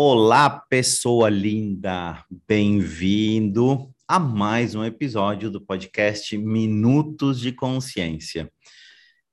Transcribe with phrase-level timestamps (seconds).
[0.00, 2.24] Olá, pessoa linda!
[2.46, 8.48] Bem-vindo a mais um episódio do podcast Minutos de Consciência.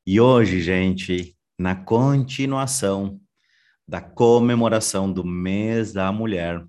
[0.03, 3.21] E hoje, gente, na continuação
[3.87, 6.65] da comemoração do mês da mulher,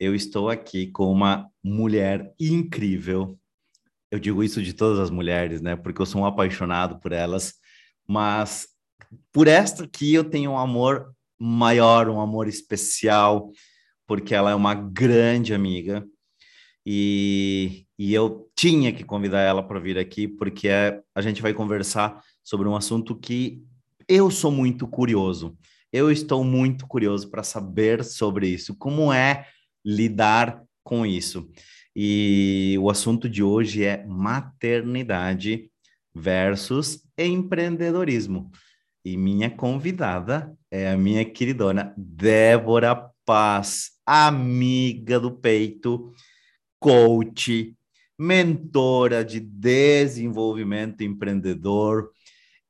[0.00, 3.38] eu estou aqui com uma mulher incrível.
[4.10, 5.76] Eu digo isso de todas as mulheres, né?
[5.76, 7.52] Porque eu sou um apaixonado por elas,
[8.08, 8.68] mas
[9.30, 13.50] por esta aqui eu tenho um amor maior, um amor especial,
[14.06, 16.06] porque ela é uma grande amiga
[16.86, 21.52] e, e eu tinha que convidar ela para vir aqui, porque é, a gente vai
[21.52, 23.62] conversar sobre um assunto que
[24.08, 25.56] eu sou muito curioso.
[25.92, 29.46] Eu estou muito curioso para saber sobre isso, como é
[29.84, 31.50] lidar com isso.
[31.94, 35.70] E o assunto de hoje é maternidade
[36.14, 38.50] versus empreendedorismo.
[39.04, 46.12] E minha convidada é a minha queridona Débora Paz, amiga do peito,
[46.78, 47.76] coach,
[48.18, 52.10] mentora de desenvolvimento empreendedor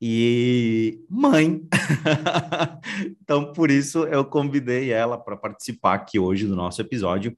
[0.00, 1.62] e mãe.
[3.22, 7.36] então, por isso, eu convidei ela para participar aqui hoje do nosso episódio,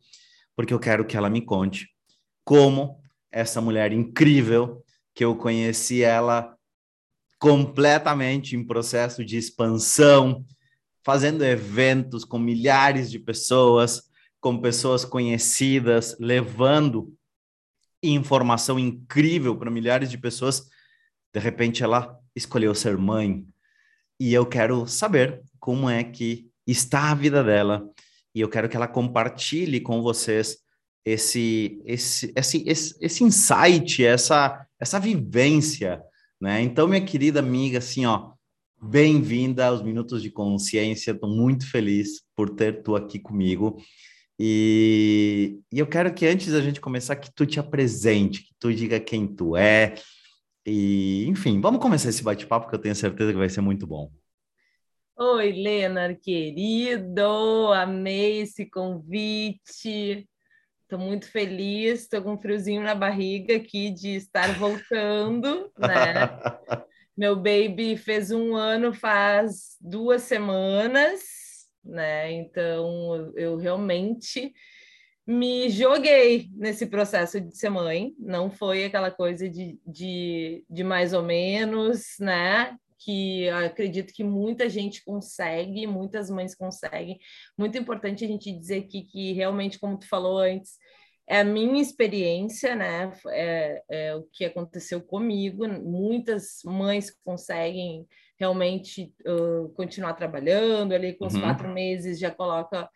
[0.55, 1.89] porque eu quero que ela me conte
[2.45, 3.01] como
[3.33, 6.57] essa mulher incrível que eu conheci ela
[7.45, 10.47] completamente em processo de expansão,
[11.03, 14.05] fazendo eventos com milhares de pessoas,
[14.41, 17.15] com pessoas conhecidas, levando
[18.03, 20.71] informação incrível para milhares de pessoas.
[21.35, 23.47] De repente, ela escolheu ser mãe.
[24.19, 27.87] E eu quero saber como é que está a vida dela.
[28.35, 30.61] E eu quero que ela compartilhe com vocês
[31.05, 36.03] esse, esse, esse, esse, esse insight, essa, essa vivência
[36.45, 36.61] né?
[36.61, 38.33] Então, minha querida amiga, assim, ó,
[38.79, 41.13] bem-vinda aos Minutos de Consciência.
[41.13, 43.83] Estou muito feliz por ter tu aqui comigo.
[44.39, 48.75] E, e, eu quero que antes da gente começar, que tu te apresente, que tu
[48.75, 49.95] diga quem tu é.
[50.67, 54.13] E, enfim, vamos começar esse bate-papo que eu tenho certeza que vai ser muito bom.
[55.17, 60.29] Oi, Leonard, querido, amei esse convite.
[60.95, 65.91] Estou muito feliz, estou com um friozinho na barriga aqui de estar voltando, né?
[67.19, 71.21] Meu baby fez um ano faz duas semanas,
[71.85, 72.31] né?
[72.31, 74.55] Então eu realmente
[75.27, 78.15] me joguei nesse processo de ser mãe.
[78.17, 82.79] Não foi aquela coisa de, de, de mais ou menos, né?
[83.05, 87.19] que acredito que muita gente consegue, muitas mães conseguem.
[87.57, 90.79] Muito importante a gente dizer aqui que realmente, como tu falou antes,
[91.27, 93.13] é a minha experiência, né?
[93.29, 95.67] É, é, o que aconteceu comigo.
[95.67, 98.07] Muitas mães conseguem
[98.39, 101.41] realmente uh, continuar trabalhando ali com os uhum.
[101.41, 102.89] quatro meses já coloca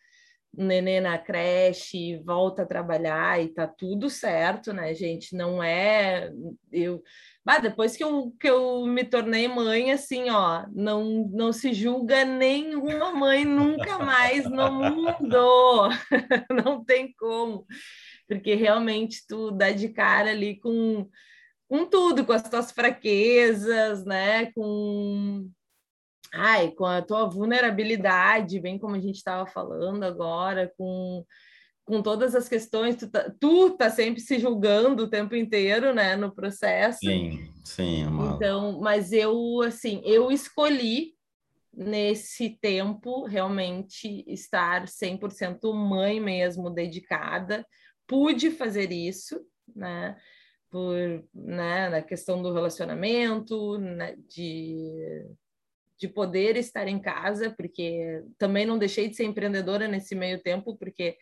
[0.56, 5.36] o nenê na creche, volta a trabalhar e tá tudo certo, né, gente?
[5.36, 6.30] Não é
[6.72, 7.02] eu
[7.48, 12.22] Bah, depois que eu, que eu me tornei mãe, assim, ó, não, não se julga
[12.22, 15.88] nenhuma mãe nunca mais no mundo.
[16.50, 17.64] não tem como.
[18.28, 21.08] Porque realmente tu dá de cara ali com,
[21.66, 24.52] com tudo, com as tuas fraquezas, né?
[24.52, 25.50] Com,
[26.34, 31.24] ai, com a tua vulnerabilidade, bem como a gente estava falando agora, com
[31.88, 36.16] com todas as questões, tu tá, tu tá sempre se julgando o tempo inteiro, né,
[36.16, 36.98] no processo.
[36.98, 38.04] Sim, sim.
[38.04, 38.34] Uma...
[38.34, 41.14] Então, mas eu, assim, eu escolhi
[41.72, 47.66] nesse tempo realmente estar 100% mãe mesmo, dedicada.
[48.08, 49.40] Pude fazer isso,
[49.76, 50.16] né,
[50.68, 50.96] por,
[51.32, 55.28] né, na questão do relacionamento, né, de
[55.98, 60.76] de poder estar em casa, porque também não deixei de ser empreendedora nesse meio tempo,
[60.76, 61.18] porque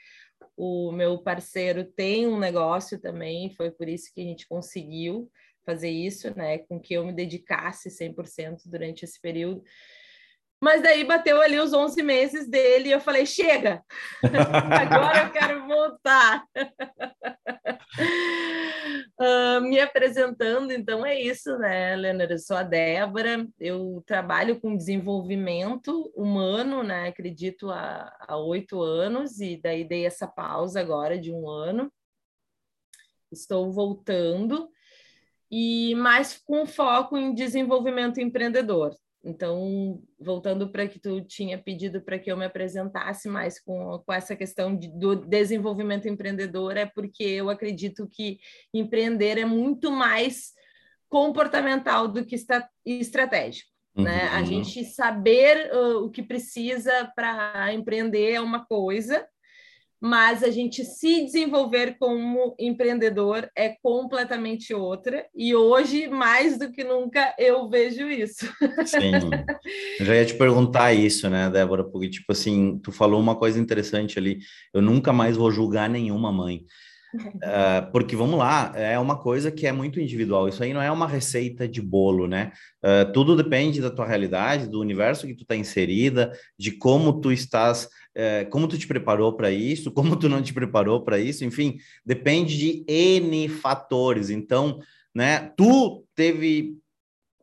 [0.55, 5.31] o meu parceiro tem um negócio também, foi por isso que a gente conseguiu
[5.65, 6.59] fazer isso, né?
[6.59, 9.65] Com que eu me dedicasse 100% durante esse período.
[10.67, 13.85] Mas daí bateu ali os 11 meses dele e eu falei: chega,
[14.21, 16.45] agora eu quero voltar.
[19.17, 22.33] Uh, me apresentando, então é isso, né, Leonard?
[22.33, 27.11] Eu sou a Débora, eu trabalho com desenvolvimento humano, né?
[27.11, 31.93] Acredito há oito anos, e daí dei essa pausa agora de um ano.
[33.31, 34.69] Estou voltando,
[35.49, 38.97] e mais com foco em desenvolvimento empreendedor.
[39.27, 44.13] Então, voltando para que tu tinha pedido para que eu me apresentasse mais com, com
[44.13, 48.39] essa questão de, do desenvolvimento empreendedor, é porque eu acredito que
[48.73, 50.53] empreender é muito mais
[51.09, 53.69] comportamental do que está estratégico.
[53.97, 54.05] Uhum.
[54.05, 54.29] Né?
[54.29, 54.47] A uhum.
[54.47, 59.27] gente saber uh, o que precisa para empreender é uma coisa,
[60.01, 65.27] mas a gente se desenvolver como empreendedor é completamente outra.
[65.35, 68.47] E hoje, mais do que nunca, eu vejo isso.
[68.85, 69.13] Sim.
[69.99, 71.85] Eu já ia te perguntar isso, né, Débora?
[71.85, 74.39] Porque, tipo assim, tu falou uma coisa interessante ali.
[74.73, 76.65] Eu nunca mais vou julgar nenhuma mãe.
[77.15, 80.49] Uh, porque vamos lá, é uma coisa que é muito individual.
[80.49, 82.53] Isso aí não é uma receita de bolo, né?
[82.85, 87.33] Uh, tudo depende da tua realidade, do universo que tu está inserida, de como tu
[87.33, 87.89] estás
[88.19, 91.79] é, como tu te preparou para isso, como tu não te preparou para isso, enfim,
[92.05, 94.31] depende de N fatores.
[94.31, 94.81] Então,
[95.15, 96.79] né, tu teve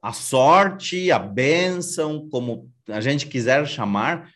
[0.01, 4.31] a sorte, a bênção, como a gente quiser chamar,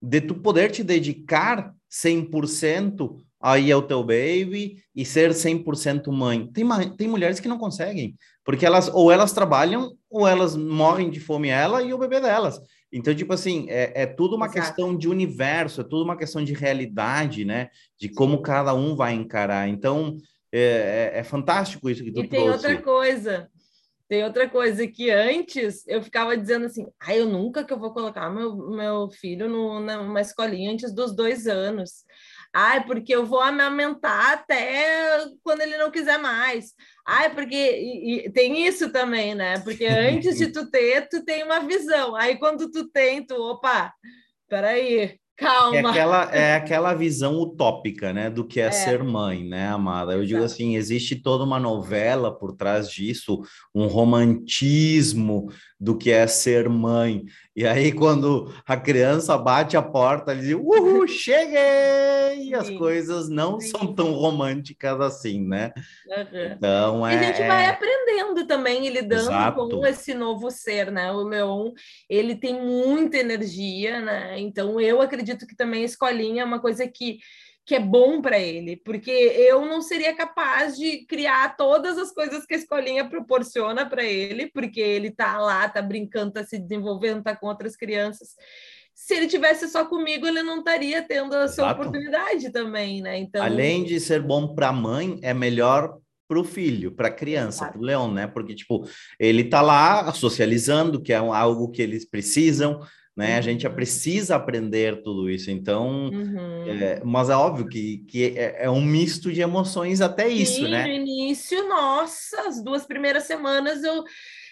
[0.00, 6.46] de tu poder te dedicar 100% aí ao teu baby e ser 100% mãe.
[6.46, 6.64] Tem,
[6.96, 11.48] tem mulheres que não conseguem, porque elas ou elas trabalham ou elas morrem de fome
[11.48, 12.60] ela e o bebê delas.
[12.92, 14.60] Então, tipo assim, é, é tudo uma Exato.
[14.60, 17.68] questão de universo, é tudo uma questão de realidade, né?
[17.98, 19.68] De como cada um vai encarar.
[19.68, 20.16] Então,
[20.52, 22.36] é, é, é fantástico isso que tu e trouxe.
[22.36, 23.48] E tem outra coisa,
[24.12, 27.94] tem outra coisa que antes eu ficava dizendo assim, ah, eu nunca que eu vou
[27.94, 32.04] colocar meu, meu filho no, numa escolinha antes dos dois anos.
[32.52, 36.74] Ai, porque eu vou amamentar até quando ele não quiser mais.
[37.06, 39.58] Ai, porque e, e, tem isso também, né?
[39.60, 42.14] Porque antes de tu ter, tu tem uma visão.
[42.14, 43.94] Aí quando tu tem, tu, opa,
[44.46, 45.76] peraí, Calma.
[45.76, 50.12] É aquela, é aquela visão utópica, né, do que é, é, ser mãe, né, amada?
[50.12, 50.26] Eu Exato.
[50.28, 53.40] digo assim, existe toda uma novela por trás disso,
[53.74, 55.48] um romantismo
[55.82, 57.24] do que é ser mãe.
[57.56, 62.50] E aí, quando a criança bate a porta, ele diz, uhul, cheguei!
[62.50, 63.68] E as coisas não Sim.
[63.68, 65.72] são tão românticas assim, né?
[66.06, 66.52] Uhum.
[66.52, 67.14] Então, é...
[67.14, 69.68] E a gente vai aprendendo também e lidando Exato.
[69.68, 71.10] com esse novo ser, né?
[71.10, 71.72] O Leon,
[72.08, 74.38] ele tem muita energia, né?
[74.38, 77.18] Então, eu acredito que também a escolinha é uma coisa que
[77.64, 82.44] que é bom para ele, porque eu não seria capaz de criar todas as coisas
[82.44, 87.18] que a escolinha proporciona para ele, porque ele está lá, está brincando, está se desenvolvendo,
[87.18, 88.30] está com outras crianças.
[88.94, 93.18] Se ele tivesse só comigo, ele não estaria tendo a sua oportunidade também, né?
[93.18, 95.98] Então, além de ser bom para a mãe, é melhor
[96.28, 98.26] para o filho, para a criança, para o leão, né?
[98.26, 98.88] Porque tipo,
[99.18, 102.80] ele está lá socializando, que é algo que eles precisam
[103.16, 103.36] né?
[103.36, 105.50] A gente precisa aprender tudo isso.
[105.50, 106.66] Então, uhum.
[106.66, 110.70] é, mas é óbvio que, que é, é, um misto de emoções até isso, Sim,
[110.70, 110.86] né?
[110.86, 114.02] No início, nossa, as duas primeiras semanas eu,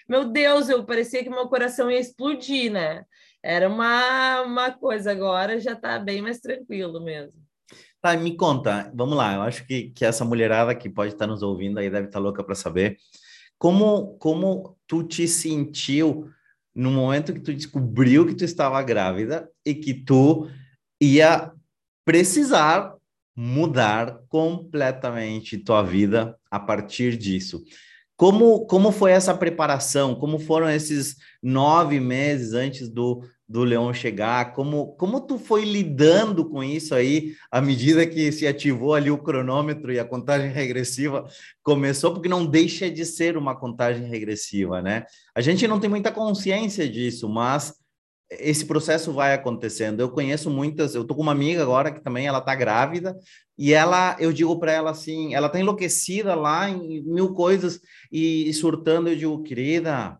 [0.08, 3.04] meu Deus, eu parecia que meu coração ia explodir, né?
[3.42, 7.32] Era uma, uma coisa, agora já está bem mais tranquilo mesmo.
[8.02, 11.42] Tá, me conta, vamos lá, eu acho que, que essa mulherada que pode estar nos
[11.42, 12.96] ouvindo aí deve estar louca para saber
[13.58, 16.30] como, como tu te sentiu
[16.74, 20.48] no momento que tu descobriu que tu estava grávida e que tu
[21.00, 21.52] ia
[22.04, 22.94] precisar
[23.36, 27.62] mudar completamente tua vida a partir disso.
[28.20, 30.14] Como, como foi essa preparação?
[30.14, 34.52] Como foram esses nove meses antes do, do Leão chegar?
[34.52, 39.16] Como, como tu foi lidando com isso aí à medida que se ativou ali o
[39.16, 41.24] cronômetro e a contagem regressiva
[41.62, 42.12] começou?
[42.12, 45.06] Porque não deixa de ser uma contagem regressiva, né?
[45.34, 47.72] A gente não tem muita consciência disso, mas
[48.30, 50.00] esse processo vai acontecendo.
[50.00, 53.18] Eu conheço muitas, eu tô com uma amiga agora que também ela tá grávida
[53.58, 58.48] e ela, eu digo para ela assim, ela tá enlouquecida lá em mil coisas e,
[58.48, 60.18] e surtando, eu digo, querida,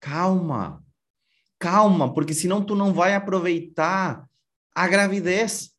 [0.00, 0.82] calma
[1.58, 4.24] calma, porque senão tu não vai aproveitar
[4.74, 5.70] a gravidez.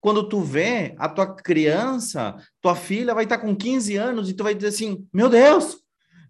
[0.00, 4.44] Quando tu vê a tua criança, tua filha vai estar com 15 anos e tu
[4.44, 5.80] vai dizer assim: "Meu Deus, o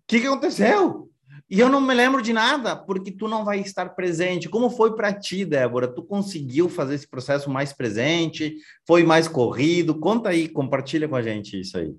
[0.06, 1.10] que, que aconteceu?"
[1.54, 4.48] E eu não me lembro de nada, porque tu não vai estar presente.
[4.48, 5.86] Como foi para ti, Débora?
[5.86, 8.56] Tu conseguiu fazer esse processo mais presente?
[8.84, 10.00] Foi mais corrido?
[10.00, 11.94] Conta aí, compartilha com a gente isso aí.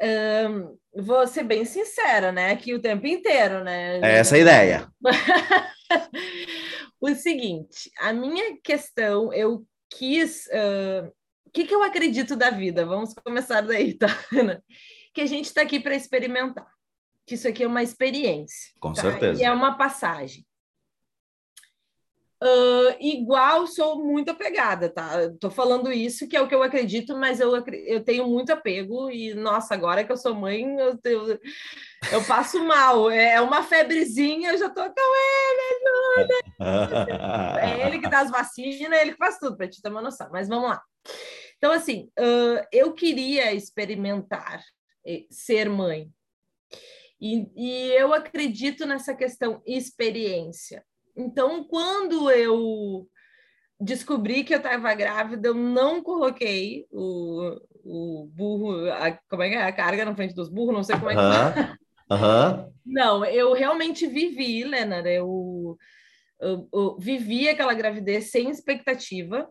[0.00, 2.52] Um, vou ser bem sincera, né?
[2.52, 3.98] Aqui o tempo inteiro, né?
[3.98, 4.88] É essa a ideia.
[7.00, 10.46] o seguinte, a minha questão, eu quis.
[10.46, 11.08] Uh,
[11.44, 12.86] o que, que eu acredito da vida?
[12.86, 14.06] Vamos começar daí, tá?
[15.12, 16.77] que a gente está aqui para experimentar.
[17.28, 18.72] Que isso aqui é uma experiência.
[18.80, 19.02] Com tá?
[19.02, 19.38] certeza.
[19.38, 20.46] E é uma passagem.
[22.42, 25.28] Uh, igual sou muito apegada, tá?
[25.38, 27.52] Tô falando isso que é o que eu acredito, mas eu,
[27.84, 31.40] eu tenho muito apego e, nossa, agora que eu sou mãe, eu, eu,
[32.12, 33.10] eu passo mal.
[33.10, 35.16] É uma febrezinha, eu já tô com
[36.16, 37.60] ele, ajuda!
[37.60, 40.00] é ele que dá as vacinas, é ele que faz tudo, para te ter uma
[40.00, 40.30] noção.
[40.32, 40.80] Mas vamos lá.
[41.58, 44.62] Então, assim, uh, eu queria experimentar
[45.06, 46.08] eh, ser mãe.
[47.20, 50.84] E, e eu acredito nessa questão experiência.
[51.16, 53.08] Então, quando eu
[53.80, 59.54] descobri que eu estava grávida, eu não coloquei o, o burro, a, como é que
[59.56, 59.62] é?
[59.62, 61.78] A carga na frente dos burros, não sei como é que é.
[62.10, 62.72] Uhum.
[62.86, 65.76] Não, eu realmente vivi, Leonard, eu,
[66.40, 69.48] eu, eu vivi aquela gravidez sem expectativa,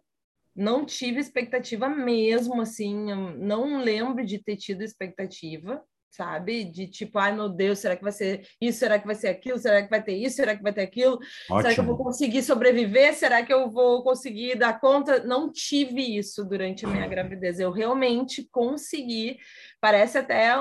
[0.56, 5.84] não tive expectativa mesmo, assim, não lembro de ter tido expectativa
[6.18, 6.66] sabe?
[6.66, 8.80] De tipo, ai meu Deus, será que vai ser isso?
[8.80, 9.60] Será que vai ser aquilo?
[9.60, 10.36] Será que vai ter isso?
[10.36, 11.14] Será que vai ter aquilo?
[11.14, 11.62] Ótimo.
[11.62, 13.14] Será que eu vou conseguir sobreviver?
[13.14, 15.24] Será que eu vou conseguir dar conta?
[15.24, 17.60] Não tive isso durante a minha gravidez.
[17.60, 19.38] Eu realmente consegui.
[19.80, 20.56] Parece até,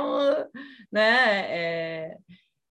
[0.92, 1.46] né?
[1.48, 2.16] É,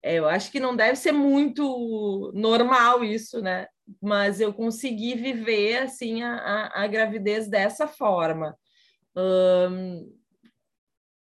[0.03, 3.65] é, eu acho que não deve ser muito normal isso, né?
[3.99, 8.55] Mas eu consegui viver assim a, a, a gravidez dessa forma.
[9.15, 10.07] Um,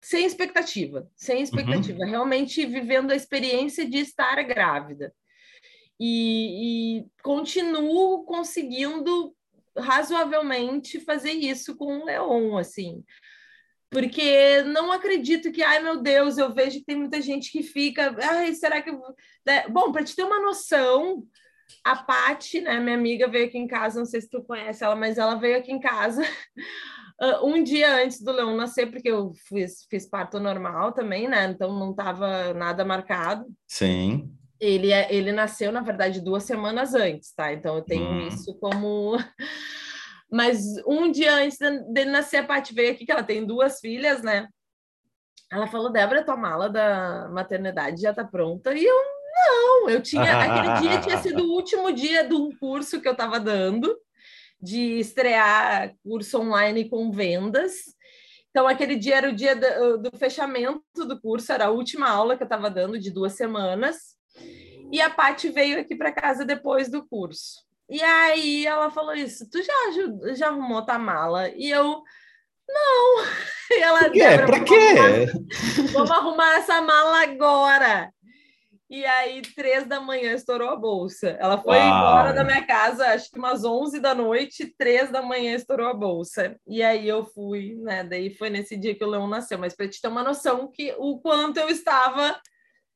[0.05, 2.11] sem expectativa, sem expectativa, uhum.
[2.11, 5.15] realmente vivendo a experiência de estar grávida.
[5.99, 9.35] E, e, continuo conseguindo
[9.75, 13.03] razoavelmente fazer isso com o Leon, assim.
[13.91, 18.15] Porque não acredito que, ai meu Deus, eu vejo que tem muita gente que fica,
[18.21, 18.93] ai, será que.
[19.47, 19.67] Né?
[19.71, 21.27] Bom, para te ter uma noção,
[21.83, 24.95] a Pati, né, minha amiga, veio aqui em casa, não sei se tu conhece ela,
[24.95, 26.23] mas ela veio aqui em casa
[27.21, 31.45] uh, um dia antes do Leão nascer, porque eu fiz, fiz parto normal também, né?
[31.47, 33.47] Então não estava nada marcado.
[33.67, 34.33] Sim.
[34.61, 37.53] Ele, é, ele nasceu, na verdade, duas semanas antes, tá?
[37.53, 38.29] Então eu tenho hum.
[38.29, 39.17] isso como.
[40.31, 41.59] Mas um dia antes
[41.93, 44.49] dele nascer, a Paty veio aqui, que ela tem duas filhas, né?
[45.53, 48.75] Ela falou, Débora, tua mala da maternidade já tá pronta.
[48.75, 48.97] E eu,
[49.35, 50.23] não, eu tinha.
[50.23, 53.97] Aquele dia tinha sido o último dia de um curso que eu estava dando
[54.65, 57.95] de estrear curso online com vendas.
[58.51, 62.37] Então, aquele dia era o dia do, do fechamento do curso, era a última aula
[62.37, 64.15] que eu estava dando de duas semanas.
[64.91, 67.65] E a Paty veio aqui para casa depois do curso.
[67.91, 71.51] E aí ela falou isso: Tu já, já arrumou tua mala?
[71.51, 72.03] E eu,
[72.69, 73.25] não.
[73.71, 74.21] E ela, Por quê?
[74.47, 75.93] Para quê?
[75.93, 78.14] Vamos arrumar essa mala agora.
[78.89, 81.31] E aí, três da manhã, estourou a bolsa.
[81.41, 81.87] Ela foi Uau.
[81.87, 85.95] embora da minha casa, acho que umas onze da noite, três da manhã estourou a
[85.95, 86.57] bolsa.
[86.67, 88.05] E aí eu fui, né?
[88.05, 89.59] Daí foi nesse dia que o Leão nasceu.
[89.59, 92.39] Mas para te ter uma noção que o quanto eu estava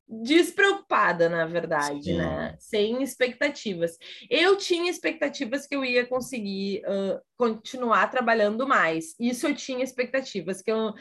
[0.09, 2.17] despreocupada, na verdade, Sim.
[2.17, 2.57] né?
[2.59, 3.99] Sem expectativas.
[4.31, 9.15] Eu tinha expectativas que eu ia conseguir uh, continuar trabalhando mais.
[9.21, 10.95] Isso eu tinha expectativas que eu,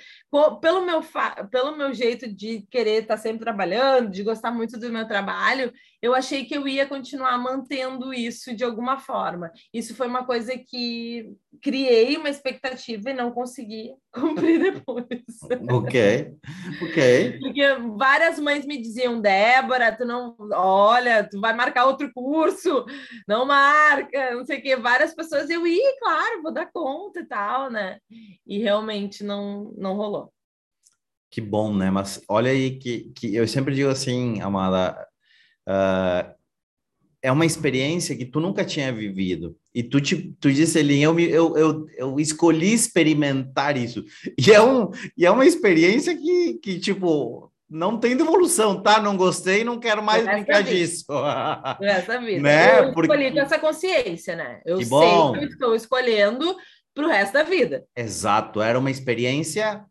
[0.62, 1.02] pelo meu
[1.50, 6.14] pelo meu jeito de querer estar sempre trabalhando, de gostar muito do meu trabalho, eu
[6.14, 9.52] achei que eu ia continuar mantendo isso de alguma forma.
[9.74, 15.06] Isso foi uma coisa que criei uma expectativa e não consegui cumprir depois.
[15.70, 16.36] Ok,
[16.84, 17.40] ok.
[17.40, 17.62] Porque
[17.98, 22.86] várias mães me diziam, Débora, tu não, olha, tu vai marcar outro curso,
[23.28, 24.76] não marca, não sei o quê.
[24.76, 28.00] Várias pessoas, eu ia, claro, vou dar conta e tal, né?
[28.46, 30.32] E realmente não, não rolou.
[31.30, 31.92] Que bom, né?
[31.92, 35.08] Mas olha aí que, que eu sempre digo assim, Amada,
[35.68, 36.38] uh,
[37.22, 39.58] é uma experiência que tu nunca tinha vivido.
[39.74, 44.04] E tu, te, tu disse ali, eu, eu, eu, eu escolhi experimentar isso.
[44.38, 49.02] E é, um, e é uma experiência que, que, tipo, não tem devolução, tá?
[49.02, 51.06] Não gostei, não quero mais brincar disso.
[51.82, 52.42] Essa vida.
[52.42, 52.80] Né?
[52.80, 53.12] Eu Porque...
[53.12, 54.62] escolhi com essa consciência, né?
[54.66, 55.34] Eu que sei bom.
[55.34, 56.56] que eu estou escolhendo
[56.94, 57.86] para o resto da vida.
[57.96, 59.84] Exato, era uma experiência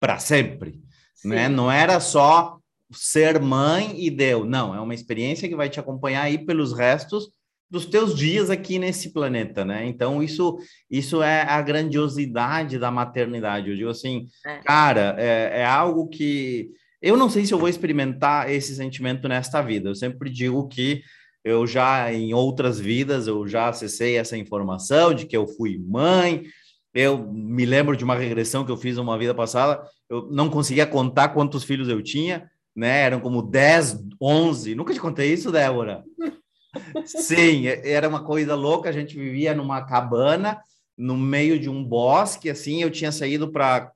[0.00, 0.80] para sempre,
[1.24, 1.48] né?
[1.48, 2.58] Não era só
[2.92, 4.44] ser mãe e deu.
[4.44, 7.28] Não, é uma experiência que vai te acompanhar aí pelos restos
[7.68, 9.84] dos teus dias aqui nesse planeta, né?
[9.86, 13.70] Então isso isso é a grandiosidade da maternidade.
[13.70, 14.58] Eu digo assim, é.
[14.58, 19.62] cara, é, é algo que eu não sei se eu vou experimentar esse sentimento nesta
[19.62, 19.90] vida.
[19.90, 21.02] Eu sempre digo que
[21.44, 26.44] eu já em outras vidas eu já acessei essa informação de que eu fui mãe.
[26.92, 30.86] Eu me lembro de uma regressão que eu fiz uma vida passada, eu não conseguia
[30.86, 33.00] contar quantos filhos eu tinha né?
[33.00, 34.74] Eram como 10, 11.
[34.74, 36.04] Nunca te contei isso, Débora?
[37.06, 38.90] Sim, era uma coisa louca.
[38.90, 40.60] A gente vivia numa cabana
[40.96, 42.82] no meio de um bosque, assim.
[42.82, 43.90] Eu tinha saído para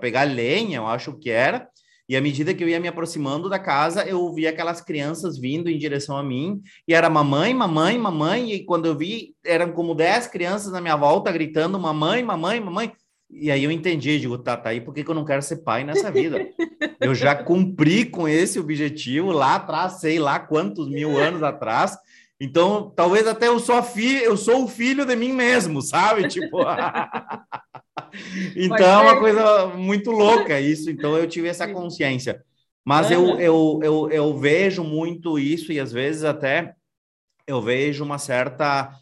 [0.00, 1.68] pegar lenha, eu acho que era.
[2.08, 5.70] E à medida que eu ia me aproximando da casa, eu via aquelas crianças vindo
[5.70, 6.60] em direção a mim.
[6.86, 8.52] E era mamãe, mamãe, mamãe.
[8.52, 12.92] E quando eu vi, eram como 10 crianças na minha volta gritando: mamãe, mamãe, mamãe.
[13.30, 15.62] E aí eu entendi, digo, tá, tá aí, por que, que eu não quero ser
[15.62, 16.46] pai nessa vida?
[17.00, 21.96] eu já cumpri com esse objetivo lá atrás, sei lá quantos mil anos atrás.
[22.38, 26.28] Então, talvez até eu sou filho, eu sou o filho de mim mesmo, sabe?
[26.28, 26.58] Tipo,
[28.56, 30.90] então é uma coisa muito louca isso.
[30.90, 32.42] Então eu tive essa consciência.
[32.84, 36.74] Mas eu, eu, eu, eu vejo muito isso e às vezes até
[37.46, 38.92] eu vejo uma certa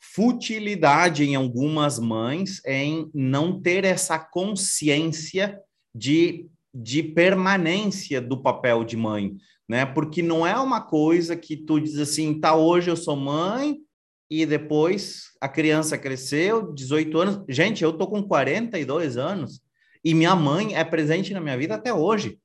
[0.00, 5.58] futilidade em algumas mães em não ter essa consciência
[5.94, 9.36] de, de permanência do papel de mãe,
[9.68, 9.86] né?
[9.86, 13.78] Porque não é uma coisa que tu diz assim, tá, hoje eu sou mãe
[14.30, 17.44] e depois a criança cresceu, 18 anos.
[17.48, 19.60] Gente, eu tô com 42 anos
[20.04, 22.38] e minha mãe é presente na minha vida até hoje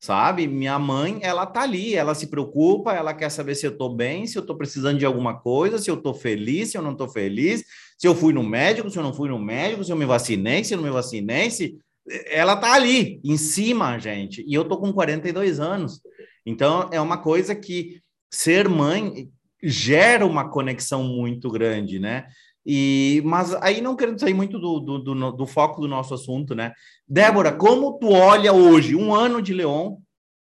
[0.00, 0.46] sabe?
[0.46, 4.26] Minha mãe, ela tá ali, ela se preocupa, ela quer saber se eu tô bem,
[4.26, 7.08] se eu tô precisando de alguma coisa, se eu tô feliz, se eu não tô
[7.08, 7.64] feliz,
[7.98, 10.62] se eu fui no médico, se eu não fui no médico, se eu me vacinei,
[10.62, 11.78] se eu não me vacinei, se
[12.26, 14.44] ela tá ali em cima, gente.
[14.46, 16.00] E eu tô com 42 anos.
[16.44, 18.00] Então é uma coisa que
[18.30, 19.28] ser mãe
[19.62, 22.26] gera uma conexão muito grande, né?
[22.64, 26.54] E, mas aí não querendo sair muito do, do, do, do, foco do nosso assunto,
[26.54, 26.72] né?
[27.06, 29.96] Débora, como tu olha hoje, um ano de Leon,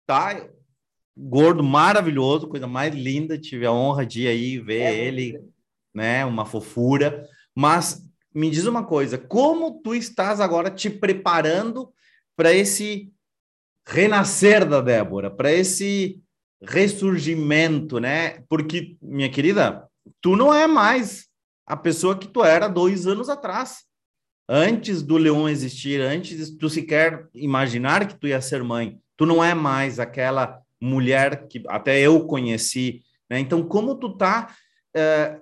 [0.07, 0.49] tá?
[1.15, 5.39] Gordo, maravilhoso, coisa mais linda, tive a honra de aí ver é ele,
[5.95, 6.25] né?
[6.25, 7.27] Uma fofura.
[7.55, 8.03] Mas
[8.35, 11.93] me diz uma coisa, como tu estás agora te preparando
[12.35, 13.13] para esse
[13.87, 16.23] renascer da Débora, para esse
[16.63, 18.43] ressurgimento, né?
[18.49, 19.87] Porque, minha querida,
[20.21, 21.27] tu não é mais
[21.67, 23.85] a pessoa que tu era dois anos atrás.
[24.49, 29.27] Antes do Leon existir, antes de tu sequer imaginar que tu ia ser mãe, tu
[29.27, 33.39] não é mais aquela mulher que até eu conheci, né?
[33.39, 34.55] Então, como tu tá,
[34.95, 35.39] é,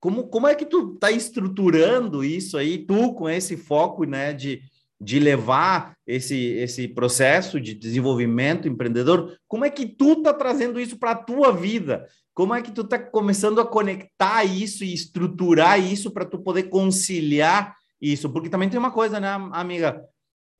[0.00, 4.62] como, como é que tu tá estruturando isso aí, tu com esse foco, né, de,
[5.02, 10.96] de levar esse, esse processo de desenvolvimento empreendedor, como é que tu tá trazendo isso
[10.96, 12.06] para a tua vida?
[12.32, 16.64] Como é que tu está começando a conectar isso e estruturar isso para tu poder
[16.64, 18.30] conciliar isso?
[18.30, 20.04] Porque também tem uma coisa, né, amiga?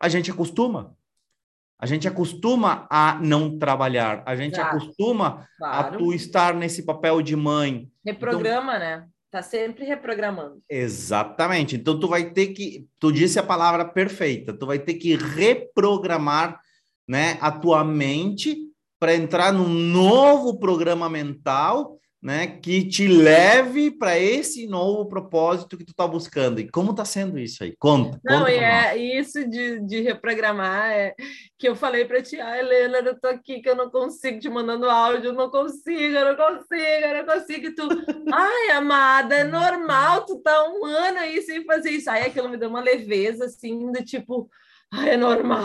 [0.00, 0.96] A gente acostuma.
[1.78, 4.22] A gente acostuma a não trabalhar.
[4.26, 4.76] A gente claro.
[4.76, 5.94] acostuma claro.
[5.94, 7.88] a tu estar nesse papel de mãe.
[8.04, 9.08] Reprograma, então, né?
[9.32, 10.62] Tá sempre reprogramando.
[10.68, 11.76] Exatamente.
[11.76, 14.52] Então tu vai ter que, tu disse a palavra perfeita.
[14.52, 16.60] Tu vai ter que reprogramar,
[17.08, 18.58] né, a tua mente
[19.00, 25.85] para entrar num novo programa mental, né, que te leve para esse novo propósito que
[25.85, 26.61] tu está buscando.
[26.61, 27.75] E como está sendo isso aí?
[27.76, 28.21] Conta.
[28.25, 31.17] Não, conta e é isso de, de reprogramar é
[31.58, 34.49] que eu falei para ti, ah, Helena, eu tô aqui que eu não consigo te
[34.49, 37.67] mandando áudio, eu não consigo, eu não consigo, eu não consigo.
[37.67, 37.89] E tu,
[38.32, 42.08] ai, amada, é normal, tu tá um ano aí sem fazer isso.
[42.08, 44.49] Aí aquilo me deu uma leveza, assim, do tipo,
[44.93, 45.65] ah, é normal.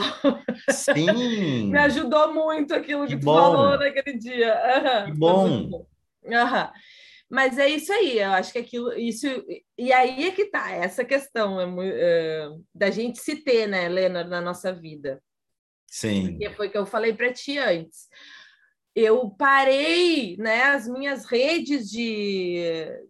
[0.72, 1.70] Sim.
[1.70, 3.36] Me ajudou muito aquilo que, que tu bom.
[3.36, 4.58] falou naquele dia.
[5.06, 5.86] Que bom.
[6.28, 6.72] Uhum.
[7.30, 9.28] Mas é isso aí, eu acho que aquilo, isso,
[9.78, 14.24] e aí é que tá, essa questão é, é, da gente se ter, né, Helena,
[14.24, 15.22] na nossa vida.
[15.86, 16.32] Sim.
[16.32, 18.08] Porque foi que eu falei para ti antes.
[18.96, 22.62] Eu parei, né, as minhas redes de,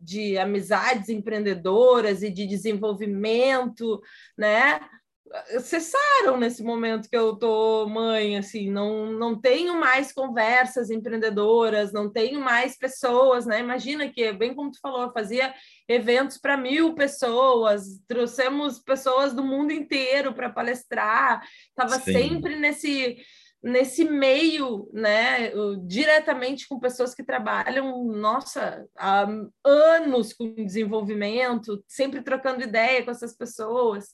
[0.01, 4.01] de amizades empreendedoras e de desenvolvimento,
[4.35, 4.79] né,
[5.59, 12.11] cessaram nesse momento que eu tô mãe, assim, não, não tenho mais conversas empreendedoras, não
[12.11, 13.59] tenho mais pessoas, né?
[13.59, 15.53] Imagina que, bem como tu falou, fazia
[15.87, 23.17] eventos para mil pessoas, trouxemos pessoas do mundo inteiro para palestrar, estava sempre nesse
[23.61, 25.51] nesse meio, né,
[25.87, 29.27] diretamente com pessoas que trabalham, nossa, há
[29.65, 34.13] anos com desenvolvimento, sempre trocando ideia com essas pessoas.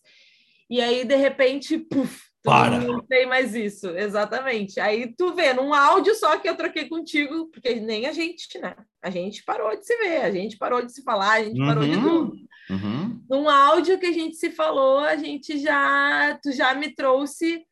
[0.70, 2.80] E aí, de repente, puf, Para.
[2.80, 3.90] não tem mais isso.
[3.90, 4.80] Exatamente.
[4.80, 8.76] Aí tu vê, num áudio só que eu troquei contigo, porque nem a gente, né?
[9.02, 11.68] A gente parou de se ver, a gente parou de se falar, a gente uhum.
[11.68, 12.36] parou de tudo.
[12.70, 13.24] Uhum.
[13.30, 17.66] Num áudio que a gente se falou, a gente já, tu já me trouxe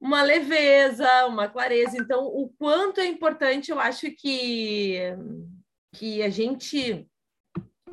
[0.00, 1.96] uma leveza, uma clareza.
[1.96, 5.00] Então, o quanto é importante, eu acho que,
[5.94, 7.06] que a gente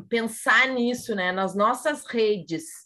[0.10, 1.32] pensar nisso, né?
[1.32, 2.84] Nas nossas redes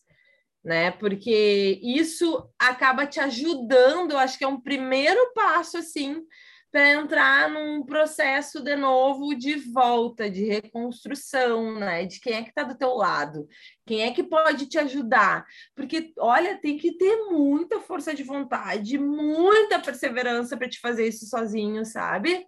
[0.68, 0.92] né?
[0.92, 6.22] Porque isso acaba te ajudando, acho que é um primeiro passo assim
[6.70, 12.06] para entrar num processo de novo de volta, de reconstrução, né?
[12.06, 13.48] De quem é que está do teu lado,
[13.86, 18.98] quem é que pode te ajudar, porque olha, tem que ter muita força de vontade,
[18.98, 22.46] muita perseverança para te fazer isso sozinho, sabe?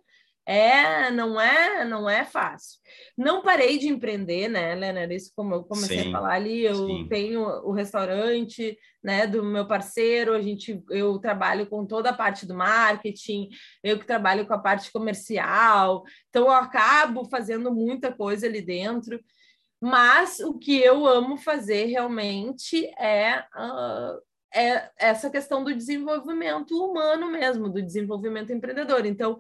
[0.52, 2.80] É, não é, não é fácil.
[3.16, 5.14] Não parei de empreender, né, Helena?
[5.14, 7.08] Isso como eu comecei sim, a falar ali, eu sim.
[7.08, 12.48] tenho o restaurante, né, do meu parceiro, a gente, eu trabalho com toda a parte
[12.48, 13.50] do marketing,
[13.84, 19.20] eu que trabalho com a parte comercial, então eu acabo fazendo muita coisa ali dentro.
[19.80, 24.20] Mas o que eu amo fazer realmente é uh,
[24.54, 29.06] é essa questão do desenvolvimento humano mesmo, do desenvolvimento empreendedor.
[29.06, 29.38] Então,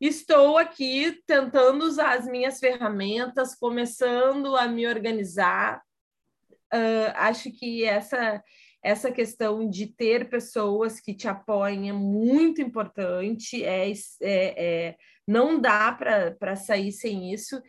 [0.00, 5.82] estou aqui tentando usar as minhas ferramentas, começando a me organizar.
[6.72, 8.42] Uh, acho que essa
[8.82, 15.60] essa questão de ter pessoas que te apoiem é muito importante, é, é, é não
[15.60, 17.60] dá para sair sem isso.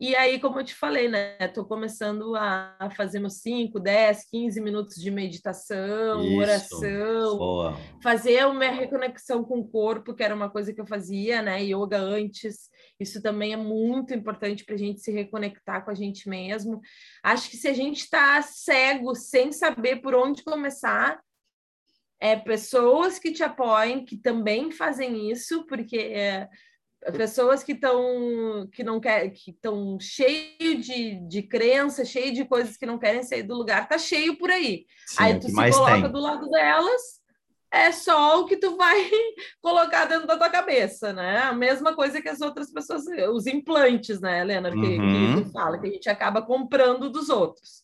[0.00, 1.36] E aí, como eu te falei, né?
[1.38, 7.76] Estou começando a fazer uns 5, 10, 15 minutos de meditação, Isso, oração, boa.
[8.02, 11.62] fazer uma reconexão com o corpo, que era uma coisa que eu fazia, né?
[11.62, 12.70] Yoga antes.
[12.98, 16.80] Isso também é muito importante para a gente se reconectar com a gente mesmo.
[17.22, 21.20] Acho que se a gente está cego, sem saber por onde começar,
[22.18, 25.98] é pessoas que te apoiem, que também fazem isso, porque.
[25.98, 26.48] É,
[27.16, 32.76] pessoas que estão que não quer que estão cheio de, de crença, cheio de coisas
[32.76, 34.86] que não querem sair do lugar, tá cheio por aí.
[35.06, 36.12] Sim, aí tu se coloca tem.
[36.12, 37.20] do lado delas,
[37.72, 38.98] é só o que tu vai
[39.62, 41.38] colocar dentro da tua cabeça, né?
[41.38, 45.36] A mesma coisa que as outras pessoas, os implantes, né, Helena, que, uhum.
[45.36, 47.82] que tu fala, que a gente acaba comprando dos outros.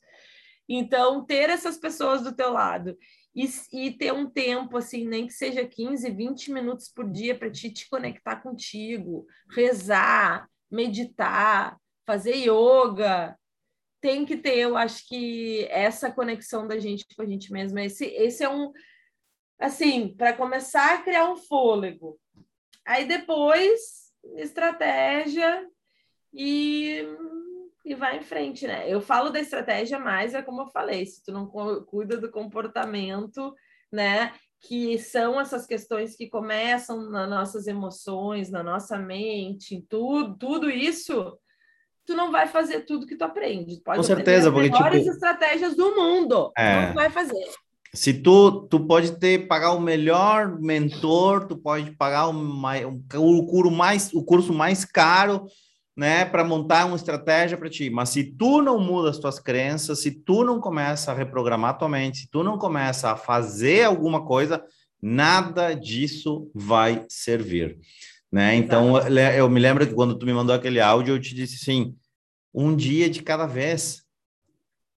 [0.69, 2.97] Então, ter essas pessoas do teu lado
[3.37, 7.51] e, e, ter um tempo, assim, nem que seja 15, 20 minutos por dia para
[7.51, 13.39] te, te conectar contigo, rezar, meditar, fazer yoga.
[14.01, 17.85] Tem que ter, eu acho que essa conexão da gente com a gente mesma.
[17.85, 18.73] Esse, esse é um,
[19.59, 22.19] assim, para começar a criar um fôlego.
[22.87, 25.69] Aí depois, estratégia
[26.33, 27.05] e
[27.87, 28.93] e vai em frente, né?
[28.93, 33.55] Eu falo da estratégia, mas é como eu falei, se tu não cuida do comportamento,
[33.93, 34.33] né?
[34.61, 41.39] Que são essas questões que começam nas nossas emoções, na nossa mente, tudo, tudo isso,
[42.05, 43.81] tu não vai fazer tudo que tu aprende.
[43.85, 45.15] Pode Com certeza, porque as melhores tipo...
[45.15, 46.89] estratégias do mundo, é...
[46.89, 47.47] não vai fazer.
[47.95, 53.71] Se tu, tu pode ter pagar o melhor mentor, tu pode pagar o, o, curso
[53.71, 55.47] mais, o curso mais caro,
[55.97, 57.89] né, para montar uma estratégia para ti.
[57.89, 61.89] Mas se tu não muda as tuas crenças, se tu não começa a reprogramar tua
[61.89, 64.63] mente, se tu não começa a fazer alguma coisa,
[65.01, 67.79] nada disso vai servir,
[68.31, 68.55] né?
[68.57, 71.97] Então, eu me lembro que quando tu me mandou aquele áudio, eu te disse assim,
[72.53, 74.03] um dia de cada vez,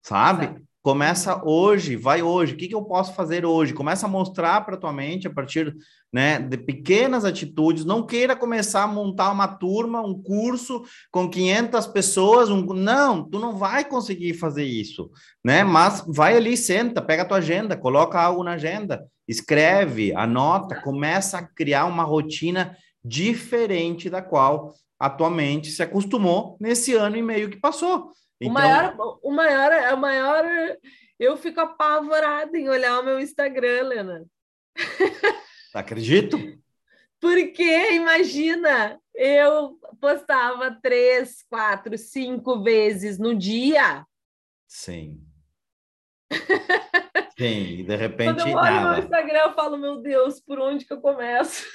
[0.01, 0.45] sabe?
[0.45, 0.68] Exato.
[0.89, 2.55] Começa hoje, vai hoje.
[2.55, 3.75] O que, que eu posso fazer hoje?
[3.75, 5.77] Começa a mostrar para tua mente a partir
[6.11, 7.85] né, de pequenas atitudes.
[7.85, 12.49] Não queira começar a montar uma turma, um curso com 500 pessoas.
[12.49, 12.65] Um...
[12.73, 15.11] Não, tu não vai conseguir fazer isso,
[15.45, 15.63] né?
[15.63, 21.37] Mas vai ali, senta, pega a tua agenda, coloca algo na agenda, escreve, anota, começa
[21.37, 22.75] a criar uma rotina
[23.05, 28.09] diferente da qual a tua mente se acostumou nesse ano e meio que passou.
[28.39, 28.51] Então...
[28.51, 30.45] O maior, o maior, o maior,
[31.19, 34.25] eu fico apavorada em olhar o meu Instagram, Lena.
[35.73, 36.37] Acredito.
[37.19, 44.05] Porque, imagina, eu postava três, quatro, cinco vezes no dia.
[44.67, 45.21] Sim.
[47.37, 48.35] Sim, e de repente.
[48.35, 48.97] Quando eu olho nada.
[48.97, 51.65] no Instagram, eu falo, meu Deus, por onde que eu começo?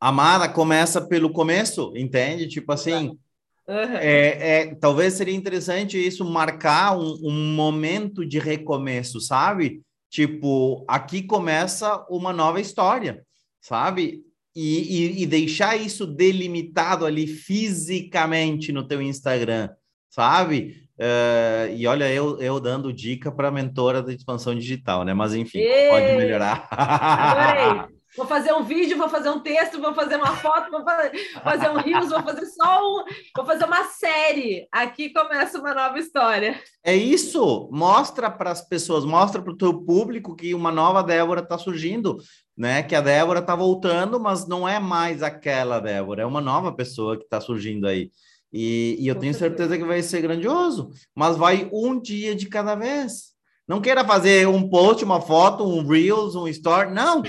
[0.00, 2.48] Amara, começa pelo começo, entende?
[2.48, 3.18] Tipo assim,
[3.66, 3.96] Uhum.
[3.96, 9.80] É, é, talvez seria interessante isso marcar um, um, momento de recomeço, sabe?
[10.10, 13.24] Tipo, aqui começa uma nova história,
[13.60, 14.22] sabe?
[14.54, 19.70] E, e, e deixar isso delimitado ali fisicamente no teu Instagram,
[20.10, 20.84] sabe?
[20.96, 25.12] Uh, e olha, eu, eu dando dica para mentora da expansão digital, né?
[25.12, 26.68] Mas enfim, Ei, pode melhorar.
[26.70, 27.94] Adorei.
[28.16, 31.78] Vou fazer um vídeo, vou fazer um texto, vou fazer uma foto, vou fazer, um
[31.78, 33.04] rios, vou fazer só um.
[33.36, 34.68] Vou fazer uma série.
[34.70, 36.60] Aqui começa uma nova história.
[36.84, 37.68] É isso.
[37.72, 42.16] Mostra para as pessoas, mostra para o teu público que uma nova Débora está surgindo,
[42.56, 42.82] né?
[42.84, 47.16] Que a Débora está voltando, mas não é mais aquela Débora, é uma nova pessoa
[47.16, 48.10] que está surgindo aí.
[48.52, 49.70] E, e eu Com tenho certeza.
[49.70, 53.34] certeza que vai ser grandioso, mas vai um dia de cada vez.
[53.66, 56.92] Não queira fazer um post, uma foto, um Reels, um Story.
[56.92, 57.22] Não!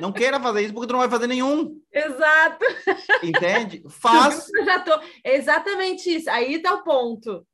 [0.00, 1.80] Não queira fazer isso porque tu não vai fazer nenhum.
[1.92, 2.64] Exato.
[3.22, 3.82] Entende?
[3.88, 4.48] Faz.
[4.52, 4.92] Eu já tô...
[5.24, 6.28] Exatamente isso.
[6.30, 7.46] Aí tá o ponto.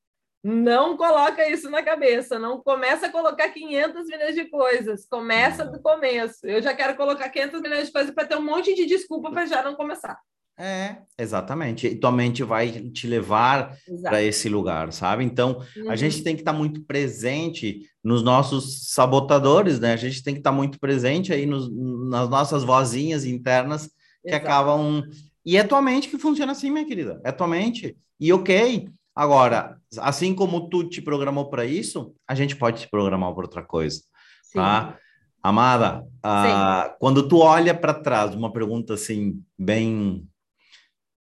[0.43, 2.39] Não coloca isso na cabeça.
[2.39, 5.07] Não começa a colocar 500 milhões de coisas.
[5.07, 6.47] Começa do começo.
[6.47, 9.45] Eu já quero colocar 500 milhões de coisas para ter um monte de desculpa para
[9.45, 10.19] já não começar.
[10.63, 11.87] É, exatamente.
[11.87, 15.25] E tua mente vai te levar para esse lugar, sabe?
[15.25, 15.91] Então, uhum.
[15.91, 19.95] a gente tem que estar tá muito presente nos nossos sabotadores, né?
[19.95, 21.71] A gente tem que estar tá muito presente aí nos,
[22.11, 23.87] nas nossas vozinhas internas
[24.23, 24.45] que Exato.
[24.45, 25.03] acabam.
[25.47, 27.19] E é tua mente que funciona assim, minha querida.
[27.25, 27.97] É tua mente.
[28.21, 28.91] E ok.
[29.17, 33.63] Agora, assim como tu te programou para isso, a gente pode se programar para outra
[33.63, 34.03] coisa.
[34.53, 34.99] tá?
[35.43, 40.29] Amada, ah, quando tu olha para trás, uma pergunta assim, bem,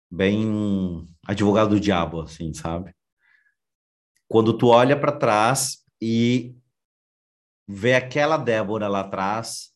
[0.10, 2.95] bem advogado do diabo, assim, sabe?
[4.28, 6.56] Quando tu olha para trás e
[7.67, 9.74] vê aquela Débora lá atrás,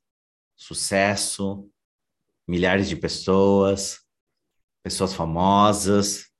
[0.56, 1.70] sucesso,
[2.48, 4.00] milhares de pessoas,
[4.84, 6.32] pessoas famosas,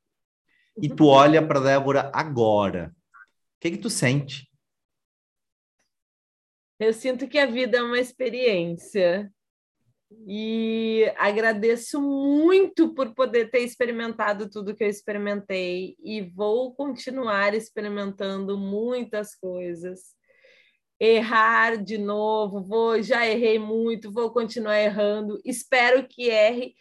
[0.82, 4.50] e tu olha para Débora agora, o que que tu sente?
[6.80, 9.33] Eu sinto que a vida é uma experiência
[10.28, 18.58] e agradeço muito por poder ter experimentado tudo que eu experimentei e vou continuar experimentando
[18.58, 20.16] muitas coisas.
[21.00, 25.40] Errar de novo, vou, já errei muito, vou continuar errando.
[25.44, 26.74] Espero que erre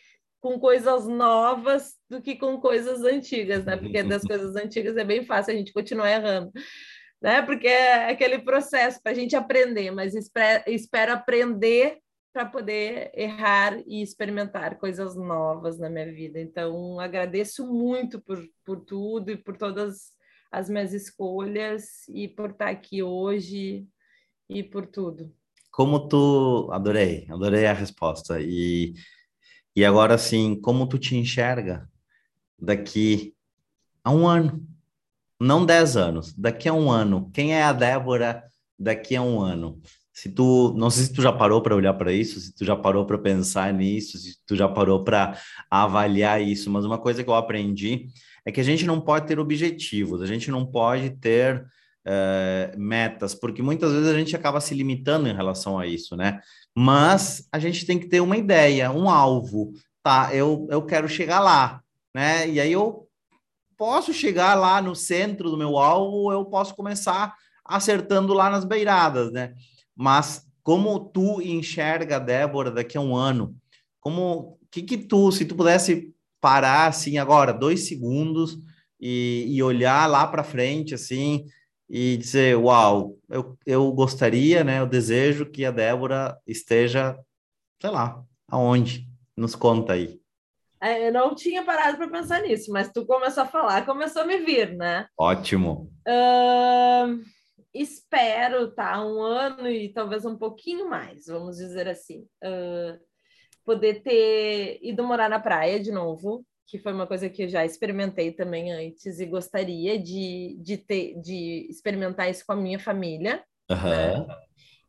[0.43, 3.77] com coisas novas do que com coisas antigas, né?
[3.77, 6.51] Porque das coisas antigas é bem fácil a gente continuar errando,
[7.23, 7.43] né?
[7.43, 12.02] Porque é aquele processo para a gente aprender, mas espero, aprender
[12.33, 16.41] para poder errar e experimentar coisas novas na minha vida.
[16.41, 20.13] Então, agradeço muito por, por tudo e por todas
[20.51, 23.87] as minhas escolhas e por estar aqui hoje
[24.49, 25.35] e por tudo.
[25.71, 28.95] Como tu adorei, adorei a resposta e
[29.75, 31.89] e agora, assim, como tu te enxerga
[32.59, 33.35] daqui
[34.05, 34.67] a um ano?
[35.41, 37.31] Não dez anos, daqui a um ano.
[37.33, 38.45] Quem é a Débora
[38.79, 39.81] daqui a um ano?
[40.13, 42.77] Se tu, não sei se tu já parou para olhar para isso, se tu já
[42.77, 45.39] parou para pensar nisso, se tu já parou para
[45.71, 48.09] avaliar isso, mas uma coisa que eu aprendi
[48.45, 51.65] é que a gente não pode ter objetivos, a gente não pode ter
[52.07, 56.41] uh, metas, porque muitas vezes a gente acaba se limitando em relação a isso, né?
[56.75, 59.73] mas a gente tem que ter uma ideia, um alvo,
[60.03, 60.35] tá?
[60.35, 61.83] Eu, eu quero chegar lá,
[62.15, 62.49] né?
[62.49, 63.07] E aí eu
[63.77, 69.31] posso chegar lá no centro do meu alvo, eu posso começar acertando lá nas beiradas,
[69.31, 69.55] né?
[69.97, 73.57] Mas como tu enxerga, Débora, daqui a um ano?
[74.01, 78.59] Como que que tu, se tu pudesse parar assim agora, dois segundos
[79.01, 81.47] e, e olhar lá para frente, assim,
[81.89, 87.19] e dizer, uau, eu, eu gostaria, né, eu desejo que a Débora esteja,
[87.81, 89.07] sei lá, aonde?
[89.37, 90.21] Nos conta aí.
[90.81, 94.27] É, eu não tinha parado para pensar nisso, mas tu começou a falar, começou a
[94.27, 95.07] me vir, né?
[95.17, 95.93] Ótimo.
[96.09, 97.23] Uh,
[97.73, 99.05] espero, tá?
[99.05, 102.27] Um ano e talvez um pouquinho mais, vamos dizer assim.
[102.43, 103.01] Uh,
[103.65, 107.65] poder ter ido morar na praia de novo, que foi uma coisa que eu já
[107.65, 113.45] experimentei também antes e gostaria de, de, ter, de experimentar isso com a minha família.
[113.71, 113.91] Uhum.
[113.91, 114.27] Né?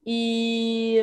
[0.05, 0.97] E,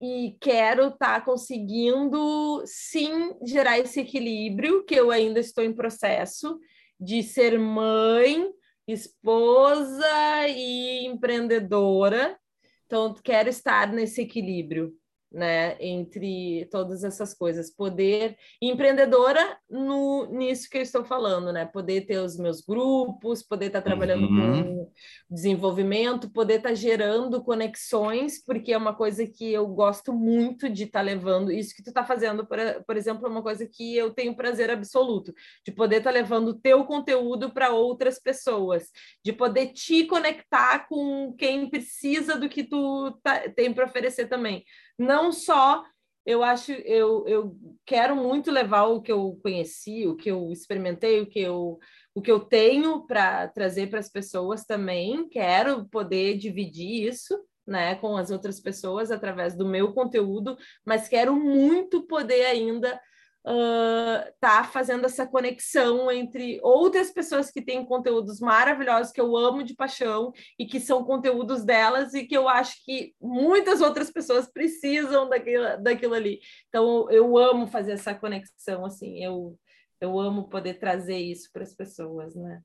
[0.00, 6.58] e quero estar tá conseguindo, sim, gerar esse equilíbrio, que eu ainda estou em processo,
[7.00, 8.50] de ser mãe,
[8.86, 12.38] esposa e empreendedora.
[12.86, 14.92] Então, quero estar nesse equilíbrio
[15.34, 22.02] né, entre todas essas coisas, poder empreendedora no nisso que eu estou falando, né, poder
[22.02, 24.62] ter os meus grupos, poder estar trabalhando uhum.
[24.62, 24.92] com
[25.28, 31.02] desenvolvimento, poder estar gerando conexões, porque é uma coisa que eu gosto muito de estar
[31.02, 31.50] levando.
[31.50, 34.70] Isso que tu está fazendo, por, por exemplo, é uma coisa que eu tenho prazer
[34.70, 35.34] absoluto
[35.66, 38.90] de poder estar levando o teu conteúdo para outras pessoas,
[39.24, 44.64] de poder te conectar com quem precisa do que tu tá, tem para oferecer também
[44.98, 45.84] não só
[46.26, 51.20] eu acho, eu, eu quero muito levar o que eu conheci, o que eu experimentei,
[51.20, 51.78] o que eu,
[52.14, 55.28] o que eu tenho para trazer para as pessoas também.
[55.28, 61.34] Quero poder dividir isso, né, com as outras pessoas através do meu conteúdo, mas quero
[61.36, 62.98] muito poder ainda
[63.46, 69.62] uh, tá fazendo essa conexão entre outras pessoas que têm conteúdos maravilhosos que eu amo
[69.62, 74.50] de paixão e que são conteúdos delas e que eu acho que muitas outras pessoas
[74.50, 76.40] precisam daquilo, daquilo ali.
[76.68, 79.58] Então eu amo fazer essa conexão assim, eu
[80.00, 82.60] eu amo poder trazer isso para as pessoas, né?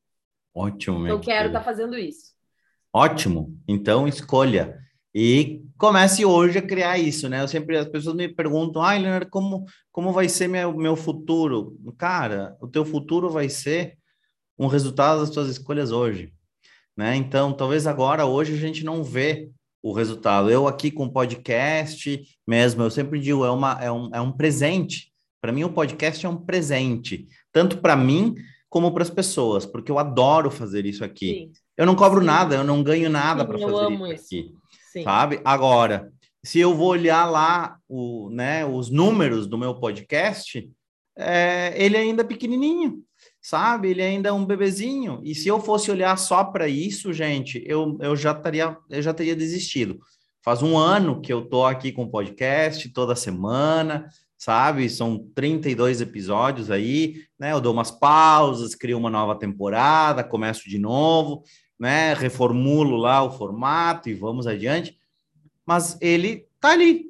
[0.54, 2.34] Ótimo, Eu quero estar tá fazendo isso.
[2.92, 3.58] Ótimo.
[3.68, 4.78] Então escolha
[5.14, 7.42] e comece hoje a criar isso, né?
[7.42, 11.76] Eu sempre as pessoas me perguntam, ah, Leonardo, como como vai ser meu meu futuro?
[11.98, 13.98] Cara, o teu futuro vai ser
[14.58, 16.32] um resultado das tuas escolhas hoje,
[16.96, 17.16] né?
[17.16, 19.50] Então, talvez agora hoje a gente não vê
[19.82, 20.50] o resultado.
[20.50, 25.12] Eu aqui com podcast mesmo, eu sempre digo, é uma é um, é um presente.
[25.42, 28.36] Para mim o podcast é um presente, tanto para mim
[28.70, 31.30] como para as pessoas, porque eu adoro fazer isso aqui.
[31.30, 31.52] Sim.
[31.76, 32.28] Eu não cobro Sim.
[32.28, 34.54] nada, eu não ganho nada para fazer isso, isso aqui.
[34.92, 35.04] Sim.
[35.04, 35.40] sabe?
[35.46, 36.12] Agora,
[36.44, 40.70] se eu vou olhar lá o, né, os números do meu podcast,
[41.18, 43.04] é, ele é ainda pequenininho.
[43.42, 43.90] sabe?
[43.90, 45.22] Ele ainda é um bebezinho.
[45.24, 49.14] E se eu fosse olhar só para isso, gente, eu, eu já estaria, eu já
[49.14, 50.00] teria desistido.
[50.44, 54.90] Faz um ano que eu tô aqui com o podcast toda semana, sabe?
[54.90, 57.52] São 32 episódios aí, né?
[57.52, 61.44] Eu dou umas pausas, crio uma nova temporada, começo de novo,
[61.80, 62.14] né?
[62.14, 64.98] Reformulo lá o formato e vamos adiante.
[65.66, 67.06] Mas ele tá ali,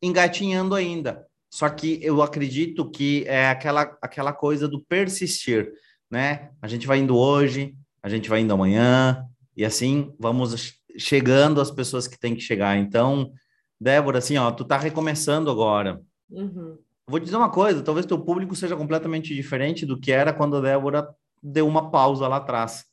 [0.00, 1.26] engatinhando ainda.
[1.50, 5.72] Só que eu acredito que é aquela, aquela coisa do persistir,
[6.10, 6.50] né?
[6.60, 9.24] A gente vai indo hoje, a gente vai indo amanhã,
[9.56, 12.76] e assim vamos chegando às pessoas que têm que chegar.
[12.76, 13.32] Então,
[13.80, 16.00] Débora, assim, ó, tu tá recomeçando agora.
[16.30, 16.78] Uhum.
[17.06, 20.56] Vou te dizer uma coisa, talvez teu público seja completamente diferente do que era quando
[20.56, 21.08] a Débora
[21.42, 22.84] deu uma pausa lá atrás,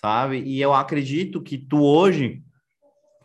[0.00, 0.42] sabe?
[0.42, 2.42] E eu acredito que tu hoje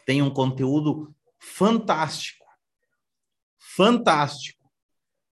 [0.05, 2.45] tem um conteúdo fantástico,
[3.57, 4.69] fantástico,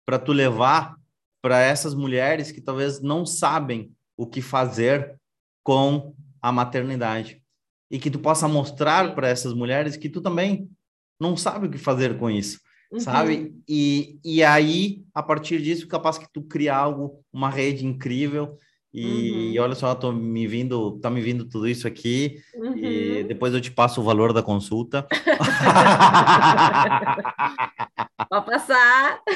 [0.05, 0.97] para tu levar
[1.43, 5.19] para essas mulheres que talvez não sabem o que fazer
[5.63, 7.43] com a maternidade
[7.91, 10.71] e que tu possa mostrar para essas mulheres que tu também
[11.19, 13.01] não sabe o que fazer com isso uhum.
[13.01, 13.55] sabe?
[13.69, 18.59] E, e aí, a partir disso, capaz que tu cria algo, uma rede incrível.
[18.93, 19.65] E uhum.
[19.65, 22.43] olha só, tô me vindo, tá me vindo tudo isso aqui.
[22.55, 22.77] Uhum.
[22.77, 25.07] E depois eu te passo o valor da consulta.
[28.29, 29.21] Pode passar.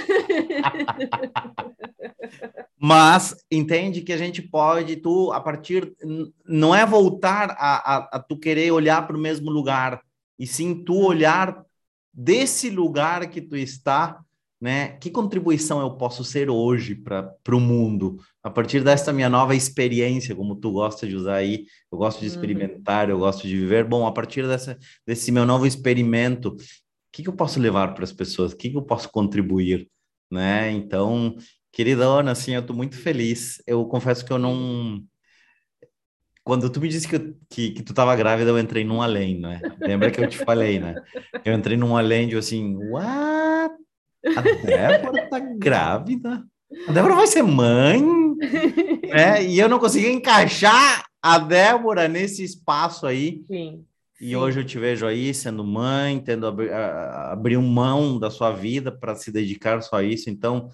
[2.79, 5.95] Mas entende que a gente pode, tu, a partir,
[6.47, 10.03] não é voltar a, a, a tu querer olhar para o mesmo lugar,
[10.39, 11.65] e sim tu olhar
[12.13, 14.21] desse lugar que tu está,
[14.61, 14.99] né?
[14.99, 20.37] Que contribuição eu posso ser hoje para o mundo a partir dessa minha nova experiência,
[20.37, 22.33] como tu gosta de usar aí, eu gosto de uhum.
[22.33, 23.85] experimentar, eu gosto de viver.
[23.85, 26.57] Bom, a partir dessa, desse meu novo experimento, o
[27.11, 28.53] que, que eu posso levar para as pessoas?
[28.53, 29.89] O que, que eu posso contribuir,
[30.31, 30.71] né?
[30.71, 31.35] Então,
[31.73, 33.63] querida Ana, assim, eu estou muito feliz.
[33.67, 35.03] Eu confesso que eu não
[36.45, 39.63] quando tu me disse que, que, que tu estava grávida, eu entrei num além, né?
[39.81, 40.95] Lembra que eu te falei, né?
[41.43, 43.75] Eu entrei num além de assim, what?
[44.37, 46.45] A Débora tá grávida?
[46.89, 48.03] A Débora vai ser mãe?
[49.09, 49.43] né?
[49.47, 53.43] E eu não consegui encaixar a Débora nesse espaço aí.
[53.47, 53.85] Sim.
[54.21, 54.37] E Sim.
[54.37, 59.15] hoje eu te vejo aí sendo mãe, tendo abri, abrir mão da sua vida para
[59.15, 60.31] se dedicar só a isso.
[60.31, 60.71] Então,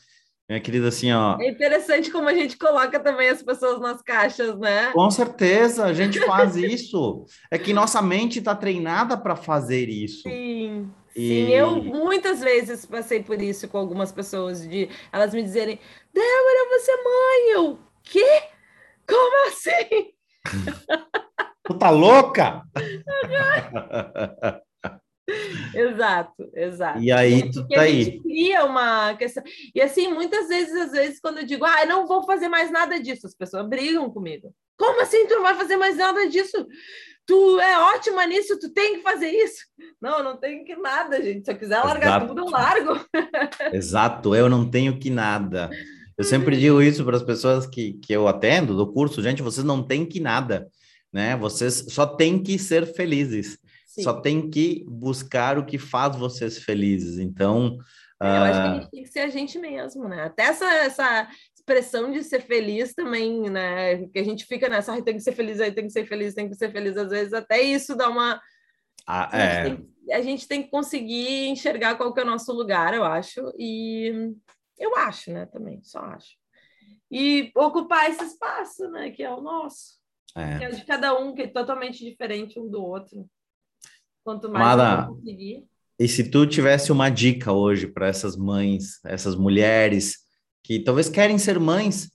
[0.49, 1.39] minha querida, assim, ó.
[1.41, 4.91] É interessante como a gente coloca também as pessoas nas caixas, né?
[4.93, 7.25] Com certeza, a gente faz isso.
[7.51, 10.29] É que nossa mente está treinada para fazer isso.
[10.29, 10.91] Sim.
[11.15, 11.29] E...
[11.29, 15.79] Sim, eu muitas vezes passei por isso com algumas pessoas, de elas me dizerem,
[16.13, 17.51] Débora, você é mãe.
[17.53, 18.43] Eu, quê?
[19.09, 20.13] Como assim?
[21.65, 22.63] tu tá louca?
[25.75, 27.01] exato, exato.
[27.01, 28.21] E aí tu tá aí.
[28.21, 29.43] cria uma questão.
[29.75, 32.71] E assim, muitas vezes, às vezes, quando eu digo, ah, eu não vou fazer mais
[32.71, 34.55] nada disso, as pessoas brigam comigo.
[34.79, 36.67] Como assim tu não vai fazer mais nada disso?
[37.31, 39.65] Tu é ótima nisso, tu tem que fazer isso.
[40.03, 41.45] Não, não tenho que nada, gente.
[41.45, 42.27] Se eu quiser largar Exato.
[42.27, 43.07] tudo, eu largo.
[43.73, 45.71] Exato, eu não tenho que nada.
[46.19, 49.65] Eu sempre digo isso para as pessoas que, que eu atendo do curso, gente, vocês
[49.65, 50.69] não têm que nada,
[51.13, 51.37] né?
[51.37, 53.57] Vocês só têm que ser felizes.
[53.87, 54.03] Sim.
[54.03, 57.21] Só tem que buscar o que faz vocês felizes.
[57.21, 57.79] Então.
[58.21, 58.43] Eu uh...
[58.43, 60.25] acho que a ah, gente tem que ser a gente mesmo, né?
[60.25, 61.29] Até essa, essa
[61.61, 64.07] expressão de ser feliz também, né?
[64.09, 66.35] Que a gente fica nessa, ah, tem que ser feliz, aí tem que ser feliz,
[66.35, 66.97] tem que ser feliz.
[66.97, 68.41] Às vezes até isso dá uma.
[69.07, 69.65] Ah, a, gente é...
[69.65, 73.41] tem, a gente tem que conseguir enxergar qual que é o nosso lugar, eu acho.
[73.59, 74.33] E
[74.79, 75.47] eu acho, né?
[75.47, 76.37] Também, só acho.
[77.11, 79.11] E ocupar esse espaço, né?
[79.11, 80.01] Que é o nosso.
[80.35, 80.59] É.
[80.59, 83.29] Que é de cada um, que é totalmente diferente um do outro.
[84.25, 85.65] Quanto mais Mara, conseguir.
[85.99, 90.30] E se tu tivesse uma dica hoje para essas mães, essas mulheres
[90.63, 92.11] que talvez querem ser mães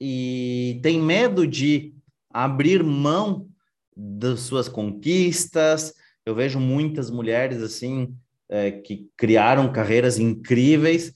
[0.00, 1.94] e têm medo de
[2.30, 3.48] abrir mão
[3.96, 8.14] das suas conquistas, eu vejo muitas mulheres assim
[8.48, 11.14] é, que criaram carreiras incríveis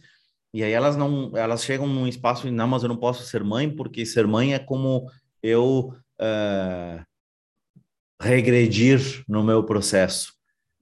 [0.52, 3.44] e aí elas não, elas chegam num espaço e não, mas eu não posso ser
[3.44, 5.06] mãe porque ser mãe é como
[5.42, 7.04] eu é,
[8.20, 10.32] regredir no meu processo,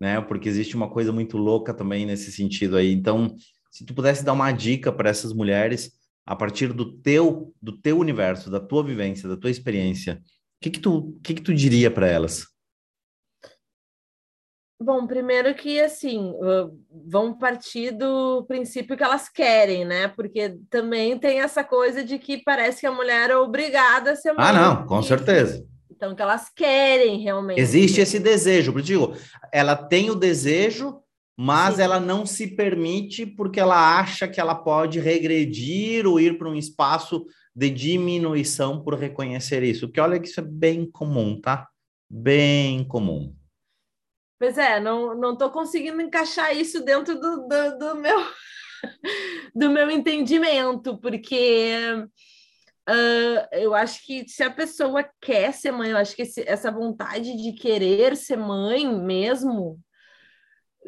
[0.01, 0.21] né?
[0.21, 2.93] Porque existe uma coisa muito louca também nesse sentido aí.
[2.93, 3.35] Então,
[3.71, 5.93] se tu pudesse dar uma dica para essas mulheres
[6.27, 10.71] a partir do teu do teu universo, da tua vivência, da tua experiência, o que
[10.71, 12.47] que tu que que tu diria para elas?
[14.81, 16.33] Bom, primeiro que assim
[17.09, 20.07] vão partir do princípio que elas querem, né?
[20.07, 24.33] Porque também tem essa coisa de que parece que a mulher é obrigada a ser
[24.33, 24.47] mãe.
[24.47, 25.67] Ah, não, com certeza.
[25.91, 27.61] Então, que elas querem realmente.
[27.61, 29.17] Existe esse desejo, eu digo,
[29.53, 31.03] ela tem o desejo,
[31.41, 31.83] mas Sim.
[31.83, 36.57] ela não se permite porque ela acha que ela pode regredir ou ir para um
[36.57, 37.25] espaço
[37.55, 39.89] de diminuição por reconhecer isso.
[39.89, 41.69] Que olha que isso é bem comum, tá?
[42.11, 43.33] Bem comum.
[44.37, 48.19] Pois é, não, não tô conseguindo encaixar isso dentro do, do, do meu
[49.55, 51.73] do meu entendimento, porque
[52.89, 56.73] uh, eu acho que se a pessoa quer ser mãe, eu acho que esse, essa
[56.73, 59.79] vontade de querer ser mãe mesmo,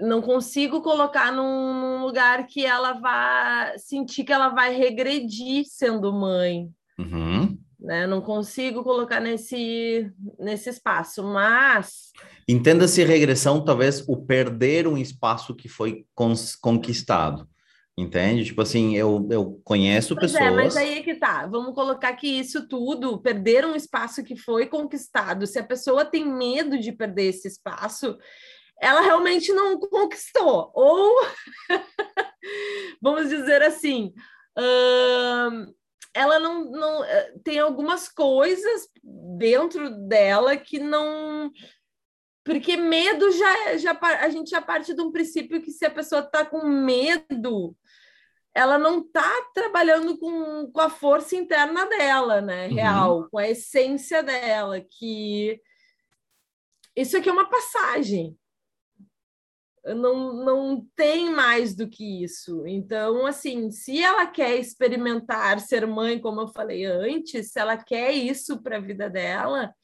[0.01, 6.13] não consigo colocar num, num, lugar que ela vá sentir que ela vai regredir sendo
[6.13, 6.69] mãe.
[6.99, 7.59] Uhum.
[7.79, 8.07] Né?
[8.07, 12.13] Não consigo colocar nesse, nesse espaço, mas.
[12.49, 16.05] Entenda-se regressão, talvez o perder um espaço que foi
[16.61, 17.49] conquistado.
[17.99, 18.45] Entende?
[18.45, 20.51] Tipo assim, eu, eu conheço pois pessoas.
[20.51, 21.47] É, mas aí é que tá.
[21.47, 25.47] Vamos colocar que isso tudo, perder um espaço que foi conquistado.
[25.47, 28.17] Se a pessoa tem medo de perder esse espaço,
[28.81, 30.71] ela realmente não conquistou.
[30.75, 31.15] Ou,
[33.01, 34.15] vamos dizer assim,
[34.59, 35.75] hum,
[36.15, 38.89] ela não, não eh, tem algumas coisas
[39.37, 41.53] dentro dela que não.
[42.43, 46.23] Porque medo já, já a gente já parte de um princípio que se a pessoa
[46.23, 47.77] está com medo,
[48.55, 52.67] ela não está trabalhando com, com a força interna dela, né?
[52.67, 52.75] Uhum.
[52.75, 53.29] Real, uhum.
[53.31, 55.61] com a essência dela, que
[56.97, 58.40] isso aqui é uma passagem
[59.85, 62.67] não, não tem mais do que isso.
[62.67, 68.13] Então, assim, se ela quer experimentar ser mãe, como eu falei antes, se ela quer
[68.13, 69.75] isso para a vida dela,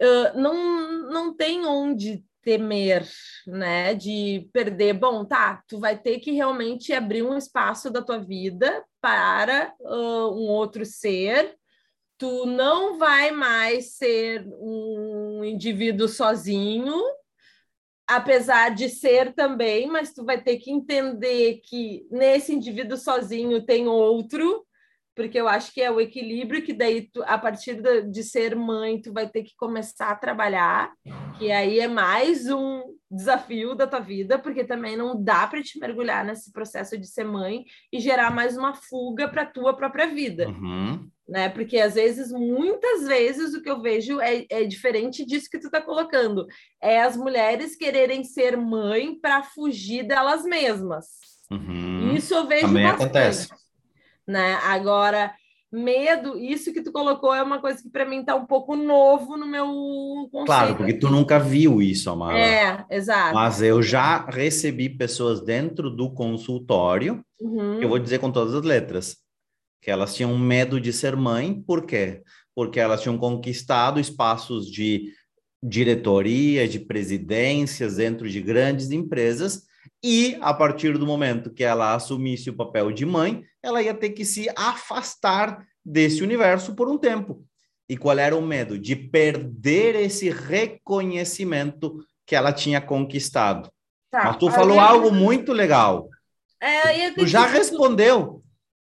[0.00, 3.06] uh, não, não tem onde temer,
[3.46, 4.94] né, de perder.
[4.94, 10.34] Bom, tá, tu vai ter que realmente abrir um espaço da tua vida para uh,
[10.34, 11.56] um outro ser.
[12.16, 17.00] Tu não vai mais ser um indivíduo sozinho,
[18.08, 23.86] apesar de ser também, mas tu vai ter que entender que nesse indivíduo sozinho tem
[23.86, 24.64] outro,
[25.14, 29.02] porque eu acho que é o equilíbrio que daí tu, a partir de, ser mãe
[29.02, 30.90] tu vai ter que começar a trabalhar,
[31.38, 35.78] que aí é mais um desafio da tua vida, porque também não dá para te
[35.78, 40.48] mergulhar nesse processo de ser mãe e gerar mais uma fuga para tua própria vida.
[40.48, 41.48] Uhum né?
[41.50, 45.66] Porque às vezes, muitas vezes, o que eu vejo é, é diferente disso que tu
[45.66, 46.46] está colocando.
[46.80, 51.06] É as mulheres quererem ser mãe para fugir delas mesmas.
[51.50, 52.14] Uhum.
[52.14, 53.48] Isso eu vejo Também bastante, acontece.
[54.26, 54.54] Né?
[54.62, 55.34] Agora,
[55.70, 59.36] medo, isso que tu colocou é uma coisa que para mim está um pouco novo
[59.36, 59.66] no meu
[60.32, 60.46] conceito.
[60.46, 62.38] Claro, porque tu nunca viu isso, Amara.
[62.38, 63.34] É, exato.
[63.34, 67.82] Mas eu já recebi pessoas dentro do consultório, uhum.
[67.82, 69.16] eu vou dizer com todas as letras,
[69.80, 72.22] que elas tinham medo de ser mãe, por quê?
[72.54, 75.12] Porque elas tinham conquistado espaços de
[75.62, 79.66] diretoria, de presidências dentro de grandes empresas,
[80.02, 84.10] e a partir do momento que ela assumisse o papel de mãe, ela ia ter
[84.10, 87.44] que se afastar desse universo por um tempo.
[87.88, 88.78] E qual era o medo?
[88.78, 93.70] De perder esse reconhecimento que ela tinha conquistado.
[94.10, 96.08] Tá, Mas tu falou algo muito legal.
[96.60, 98.37] É, tu já respondeu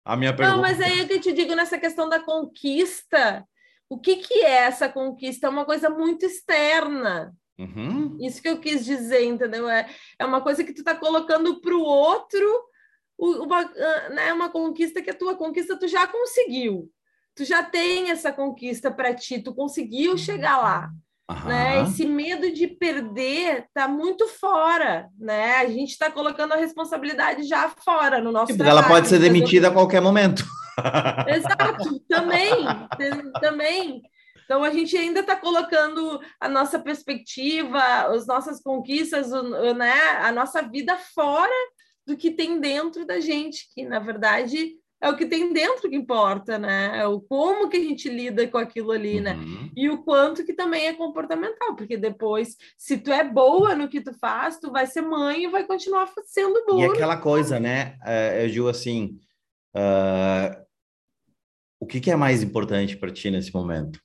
[0.07, 0.57] a minha pergunta.
[0.57, 3.45] Não, mas aí é que eu te digo nessa questão da conquista.
[3.89, 5.49] O que, que é essa conquista?
[5.49, 7.35] É uma coisa muito externa.
[7.59, 8.17] Uhum.
[8.21, 9.69] Isso que eu quis dizer, entendeu?
[9.69, 9.89] É,
[10.19, 12.65] é uma coisa que tu está colocando para o outro,
[13.19, 13.65] uma,
[14.11, 16.89] né, uma conquista que a tua conquista tu já conseguiu.
[17.35, 20.91] Tu já tem essa conquista para ti, tu conseguiu chegar lá.
[21.45, 21.83] Né?
[21.83, 25.57] Esse medo de perder está muito fora, né?
[25.57, 28.79] A gente está colocando a responsabilidade já fora no nosso tipo, trabalho.
[28.79, 30.45] Ela pode ser demitida a qualquer momento.
[31.27, 32.65] Exato, também,
[33.41, 34.03] também.
[34.45, 37.81] Então a gente ainda está colocando a nossa perspectiva,
[38.15, 39.29] as nossas conquistas,
[39.77, 40.01] né?
[40.21, 41.53] A nossa vida fora
[42.07, 45.97] do que tem dentro da gente, que na verdade é o que tem dentro que
[45.97, 47.01] importa, né?
[47.01, 49.35] É o como que a gente lida com aquilo ali, né?
[49.35, 49.63] uhum.
[49.63, 49.71] né?
[49.77, 54.01] E o quanto que também é comportamental, porque depois, se tu é boa no que
[54.01, 56.81] tu faz, tu vai ser mãe e vai continuar sendo boa.
[56.81, 57.99] E aquela coisa, né?
[58.41, 59.19] Eu digo assim,
[59.77, 60.67] uh,
[61.79, 64.01] o que, que é mais importante para ti nesse momento?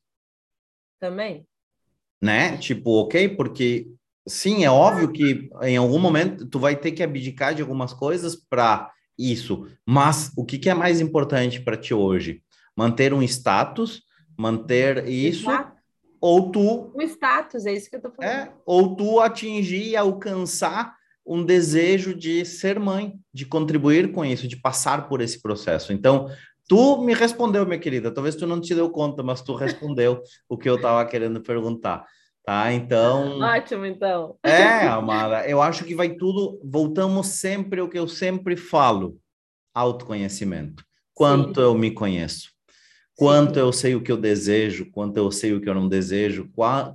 [0.99, 1.47] Também.
[2.21, 2.57] Né?
[2.57, 3.87] Tipo, ok, porque
[4.27, 8.35] sim, é óbvio que em algum momento tu vai ter que abdicar de algumas coisas
[8.35, 8.91] para
[9.21, 9.67] isso.
[9.85, 12.41] Mas o que, que é mais importante para ti hoje?
[12.75, 14.03] Manter um status,
[14.37, 15.77] manter isso, Exato.
[16.19, 16.91] ou tu.
[16.95, 18.31] O status, é isso que eu tô falando.
[18.31, 20.95] É, ou tu atingir e alcançar
[21.25, 25.93] um desejo de ser mãe, de contribuir com isso, de passar por esse processo.
[25.93, 26.27] Então,
[26.67, 28.11] tu me respondeu, minha querida.
[28.11, 32.05] Talvez tu não te deu conta, mas tu respondeu o que eu estava querendo perguntar.
[32.43, 33.39] Tá, então.
[33.39, 34.37] Ótimo, então.
[34.43, 36.59] É, Amara, eu acho que vai tudo.
[36.63, 39.19] Voltamos sempre ao que eu sempre falo:
[39.73, 40.83] autoconhecimento.
[41.13, 41.67] quanto Sim.
[41.67, 42.51] eu me conheço,
[43.15, 43.59] quanto Sim.
[43.59, 46.49] eu sei o que eu desejo, quanto eu sei o que eu não desejo,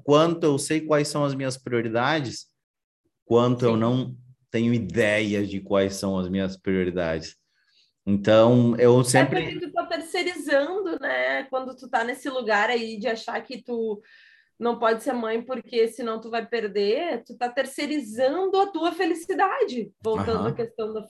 [0.04, 2.46] quanto eu sei quais são as minhas prioridades,
[3.24, 3.66] quanto Sim.
[3.66, 4.16] eu não
[4.50, 7.36] tenho ideia de quais são as minhas prioridades.
[8.04, 9.40] Então, eu sempre.
[9.40, 11.44] É porque tu tá terceirizando, né?
[11.44, 14.00] Quando tu tá nesse lugar aí de achar que tu
[14.58, 19.90] não pode ser mãe porque senão tu vai perder, tu tá terceirizando a tua felicidade.
[20.02, 20.46] Voltando uhum.
[20.46, 21.06] à questão da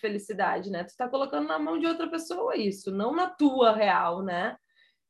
[0.00, 0.84] felicidade, né?
[0.84, 4.56] Tu tá colocando na mão de outra pessoa isso, não na tua real, né?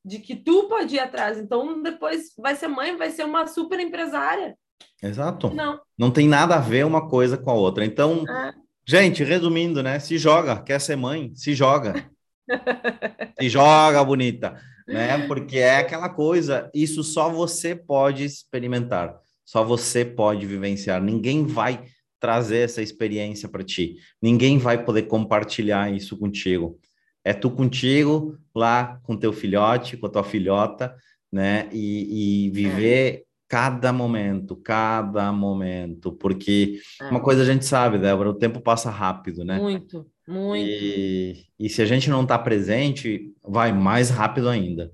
[0.05, 1.39] De que tu pode ir atrás.
[1.39, 4.57] Então, depois vai ser mãe, vai ser uma super empresária.
[5.03, 5.53] Exato.
[5.55, 5.81] Não.
[5.99, 7.85] Não tem nada a ver uma coisa com a outra.
[7.85, 8.53] Então, é.
[8.87, 9.99] gente, resumindo, né?
[9.99, 12.11] Se joga, quer ser mãe, se joga.
[13.41, 14.61] se joga, bonita,
[14.93, 15.27] né?
[15.27, 21.03] Porque é aquela coisa, isso só você pode experimentar, só você pode vivenciar.
[21.03, 21.85] Ninguém vai
[22.19, 23.97] trazer essa experiência para ti.
[24.21, 26.79] Ninguém vai poder compartilhar isso contigo.
[27.25, 30.95] É tu contigo lá com teu filhote, com a tua filhota,
[31.33, 31.69] né?
[31.73, 37.07] E, e viver é cada momento, cada momento, porque é.
[37.07, 39.59] uma coisa a gente sabe, Débora, o tempo passa rápido, né?
[39.59, 40.69] Muito, muito.
[40.69, 44.93] E, e se a gente não está presente, vai mais rápido ainda.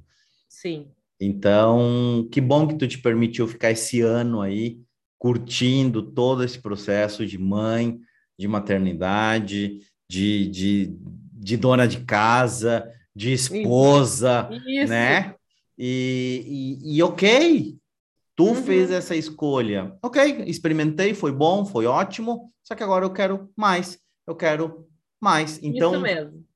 [0.49, 0.89] Sim.
[1.21, 4.81] Então, que bom que tu te permitiu ficar esse ano aí
[5.19, 7.99] curtindo todo esse processo de mãe,
[8.39, 10.97] de maternidade, de, de,
[11.33, 14.91] de dona de casa, de esposa, Isso.
[14.91, 15.35] né?
[15.79, 17.79] E, e, e ok,
[18.37, 18.55] Tu uhum.
[18.55, 19.97] fez essa escolha.
[20.03, 23.99] Ok, experimentei, foi bom, foi ótimo, só que agora eu quero mais.
[24.27, 24.87] Eu quero
[25.27, 25.59] mais.
[25.61, 26.47] Então, Isso mesmo.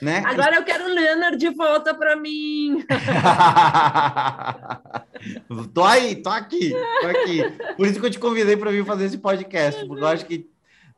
[0.00, 0.22] Né?
[0.26, 2.84] Agora eu quero o Leonard de volta para mim.
[5.72, 7.42] tô aí, tô aqui, tô aqui.
[7.76, 10.50] Por isso que eu te convidei para vir fazer esse podcast, porque eu acho que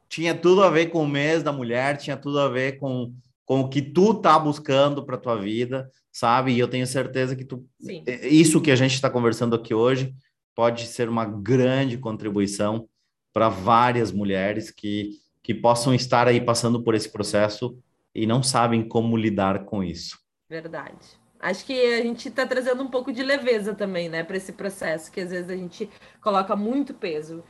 [0.09, 3.13] tinha tudo a ver com o mês da mulher, tinha tudo a ver com,
[3.45, 6.53] com o que tu tá buscando para tua vida, sabe?
[6.53, 8.03] E eu tenho certeza que tu, Sim.
[8.23, 10.13] isso que a gente está conversando aqui hoje
[10.57, 12.89] pode ser uma grande contribuição
[13.33, 17.83] para várias mulheres que, que possam estar aí passando por esse processo
[18.15, 20.19] e não sabem como lidar com isso.
[20.47, 21.19] Verdade.
[21.41, 25.11] Acho que a gente está trazendo um pouco de leveza também, né, para esse processo,
[25.11, 25.89] que às vezes a gente
[26.21, 27.43] coloca muito peso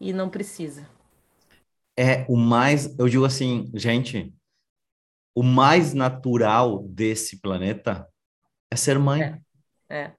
[0.00, 0.88] e não precisa.
[1.98, 4.32] É o mais, eu digo assim, gente,
[5.34, 8.08] o mais natural desse planeta
[8.70, 9.20] é ser mãe.
[9.88, 9.96] É.
[9.96, 10.12] é.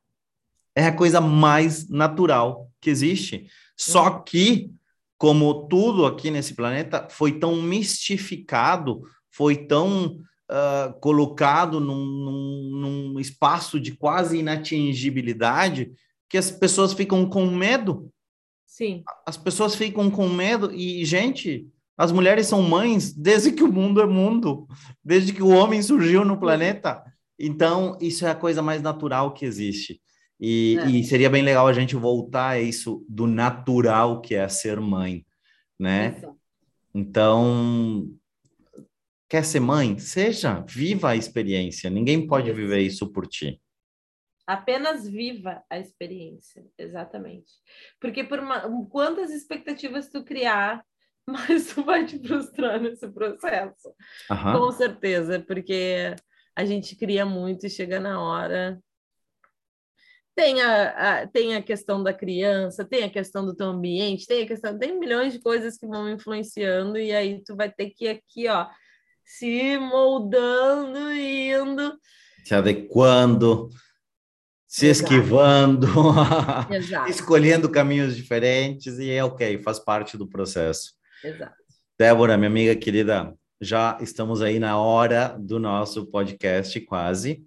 [0.76, 3.47] É a coisa mais natural que existe.
[3.78, 4.24] Só uhum.
[4.24, 4.74] que,
[5.18, 9.01] como tudo aqui nesse planeta foi tão mistificado,
[9.32, 10.18] foi tão
[10.49, 15.91] uh, colocado num, num, num espaço de quase inatingibilidade,
[16.30, 18.09] que as pessoas ficam com medo.
[18.66, 19.03] Sim.
[19.26, 24.01] As pessoas ficam com medo e, gente, as mulheres são mães desde que o mundo
[24.01, 24.68] é mundo,
[25.03, 27.03] desde que o homem surgiu no planeta.
[27.38, 30.01] Então, isso é a coisa mais natural que existe.
[30.45, 30.87] E, é.
[30.87, 35.25] e, seria bem legal a gente voltar a isso do natural que é ser mãe,
[35.79, 36.15] né?
[36.17, 36.37] Isso.
[36.93, 38.13] Então,
[39.29, 39.97] quer ser mãe?
[39.97, 41.89] Seja, viva a experiência.
[41.89, 43.61] Ninguém pode viver isso por ti.
[44.45, 47.53] Apenas viva a experiência, exatamente.
[47.97, 50.83] Porque por uma, quantas expectativas tu criar,
[51.25, 53.95] mais tu vai te frustrar nesse processo.
[54.27, 56.13] Com certeza, porque
[56.53, 58.77] a gente cria muito e chega na hora
[60.36, 64.43] tem a, a, tem a questão da criança, tem a questão do teu ambiente, tem
[64.43, 68.05] a questão, tem milhões de coisas que vão influenciando, e aí tu vai ter que
[68.05, 68.67] ir aqui, ó,
[69.23, 71.97] se moldando e indo.
[72.43, 73.69] Se adequando,
[74.67, 75.13] se Exato.
[75.13, 75.88] esquivando,
[77.07, 80.93] escolhendo caminhos diferentes, e é ok, faz parte do processo.
[81.23, 81.55] Exato.
[81.97, 87.45] Débora, minha amiga querida, já estamos aí na hora do nosso podcast, quase.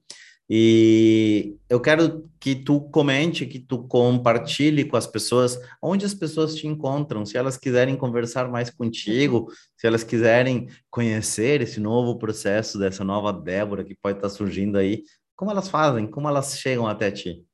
[0.49, 6.55] E eu quero que tu comente, que tu compartilhe com as pessoas onde as pessoas
[6.55, 12.79] te encontram, se elas quiserem conversar mais contigo, se elas quiserem conhecer esse novo processo
[12.79, 15.03] dessa nova Débora que pode estar surgindo aí,
[15.35, 17.45] como elas fazem, como elas chegam até ti?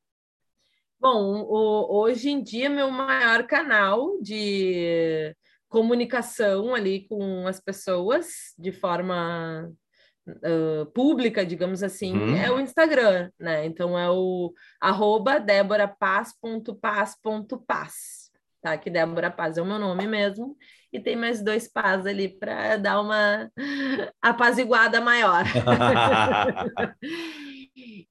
[1.00, 5.34] Bom, o, hoje em dia meu maior canal de
[5.66, 9.72] comunicação ali com as pessoas de forma
[10.28, 12.36] uh, pública, digamos assim, uhum.
[12.36, 13.66] é o Instagram, né?
[13.66, 18.76] Então é o arroba deborapaz.paz.paz, tá?
[18.76, 20.56] Que Débora Paz é o meu nome mesmo,
[20.92, 23.50] e tem mais dois paz ali para dar uma
[24.20, 25.44] apaziguada maior.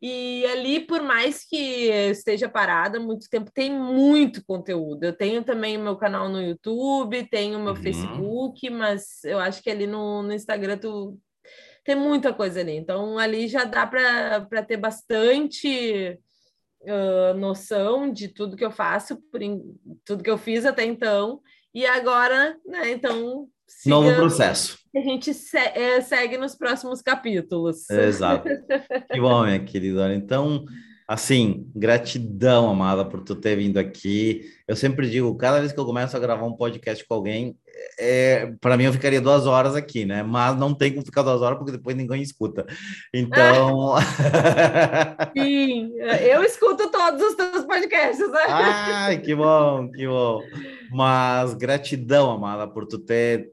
[0.01, 1.55] E ali, por mais que
[2.09, 5.03] esteja parada muito tempo, tem muito conteúdo.
[5.03, 7.81] Eu tenho também o meu canal no YouTube, tenho o meu uhum.
[7.81, 11.15] Facebook, mas eu acho que ali no, no Instagram tu
[11.83, 12.75] tem muita coisa ali.
[12.75, 16.19] Então, ali já dá para ter bastante
[16.81, 19.61] uh, noção de tudo que eu faço, por in...
[20.05, 21.41] tudo que eu fiz até então.
[21.73, 23.47] E agora, né, então.
[23.67, 23.95] Siga...
[23.95, 24.79] Novo processo.
[24.93, 27.89] A gente se é, segue nos próximos capítulos.
[27.89, 28.49] Exato.
[29.09, 30.13] Que bom, minha querida.
[30.13, 30.65] Então,
[31.11, 34.49] Assim, gratidão, amada, por tu ter vindo aqui.
[34.65, 37.57] Eu sempre digo, cada vez que eu começo a gravar um podcast com alguém,
[37.99, 40.23] é, para mim eu ficaria duas horas aqui, né?
[40.23, 42.65] Mas não tem como ficar duas horas porque depois ninguém escuta.
[43.13, 43.95] Então.
[45.37, 48.31] Sim, eu escuto todos os teus podcasts.
[48.31, 48.45] Né?
[48.47, 50.41] Ai, que bom, que bom.
[50.91, 53.51] Mas gratidão, amada, por tu ter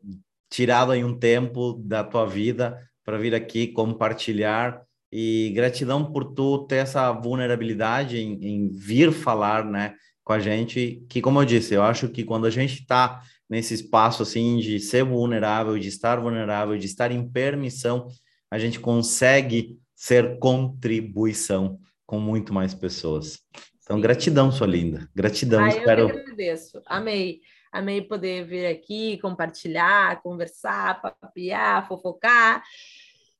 [0.50, 6.66] tirado aí um tempo da tua vida para vir aqui compartilhar e gratidão por tu
[6.66, 11.74] ter essa vulnerabilidade em, em, vir falar, né, com a gente, que como eu disse,
[11.74, 16.20] eu acho que quando a gente está nesse espaço assim de ser vulnerável, de estar
[16.20, 18.08] vulnerável, de estar em permissão,
[18.50, 23.40] a gente consegue ser contribuição com muito mais pessoas.
[23.82, 25.08] Então, gratidão, sua linda.
[25.14, 25.64] Gratidão.
[25.64, 26.02] Ah, espero...
[26.02, 26.82] Eu agradeço.
[26.86, 27.40] Amei.
[27.72, 32.62] Amei poder vir aqui, compartilhar, conversar, papiar, fofocar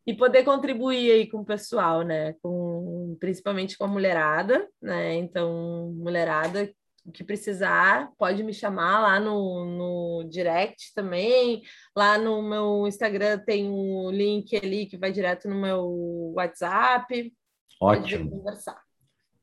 [0.07, 2.35] e poder contribuir aí com o pessoal, né?
[2.43, 5.15] Com, principalmente com a mulherada, né?
[5.15, 6.71] Então, mulherada
[7.13, 11.63] que precisar, pode me chamar lá no, no direct também.
[11.97, 17.33] Lá no meu Instagram tem um link ali que vai direto no meu WhatsApp.
[17.81, 18.31] Ótimo.
[18.31, 18.81] conversar.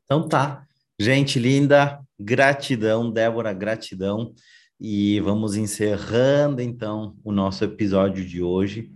[0.03, 0.65] Então tá.
[0.99, 4.33] Gente linda, gratidão, Débora, gratidão.
[4.79, 8.91] E vamos encerrando então o nosso episódio de hoje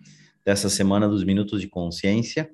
[0.46, 2.50] dessa semana dos Minutos de Consciência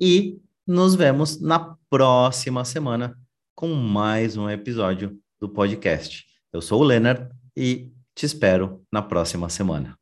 [0.00, 3.16] e nos vemos na próxima semana
[3.54, 6.24] com mais um episódio do podcast.
[6.52, 9.98] Eu sou o Leonard e te espero na próxima semana.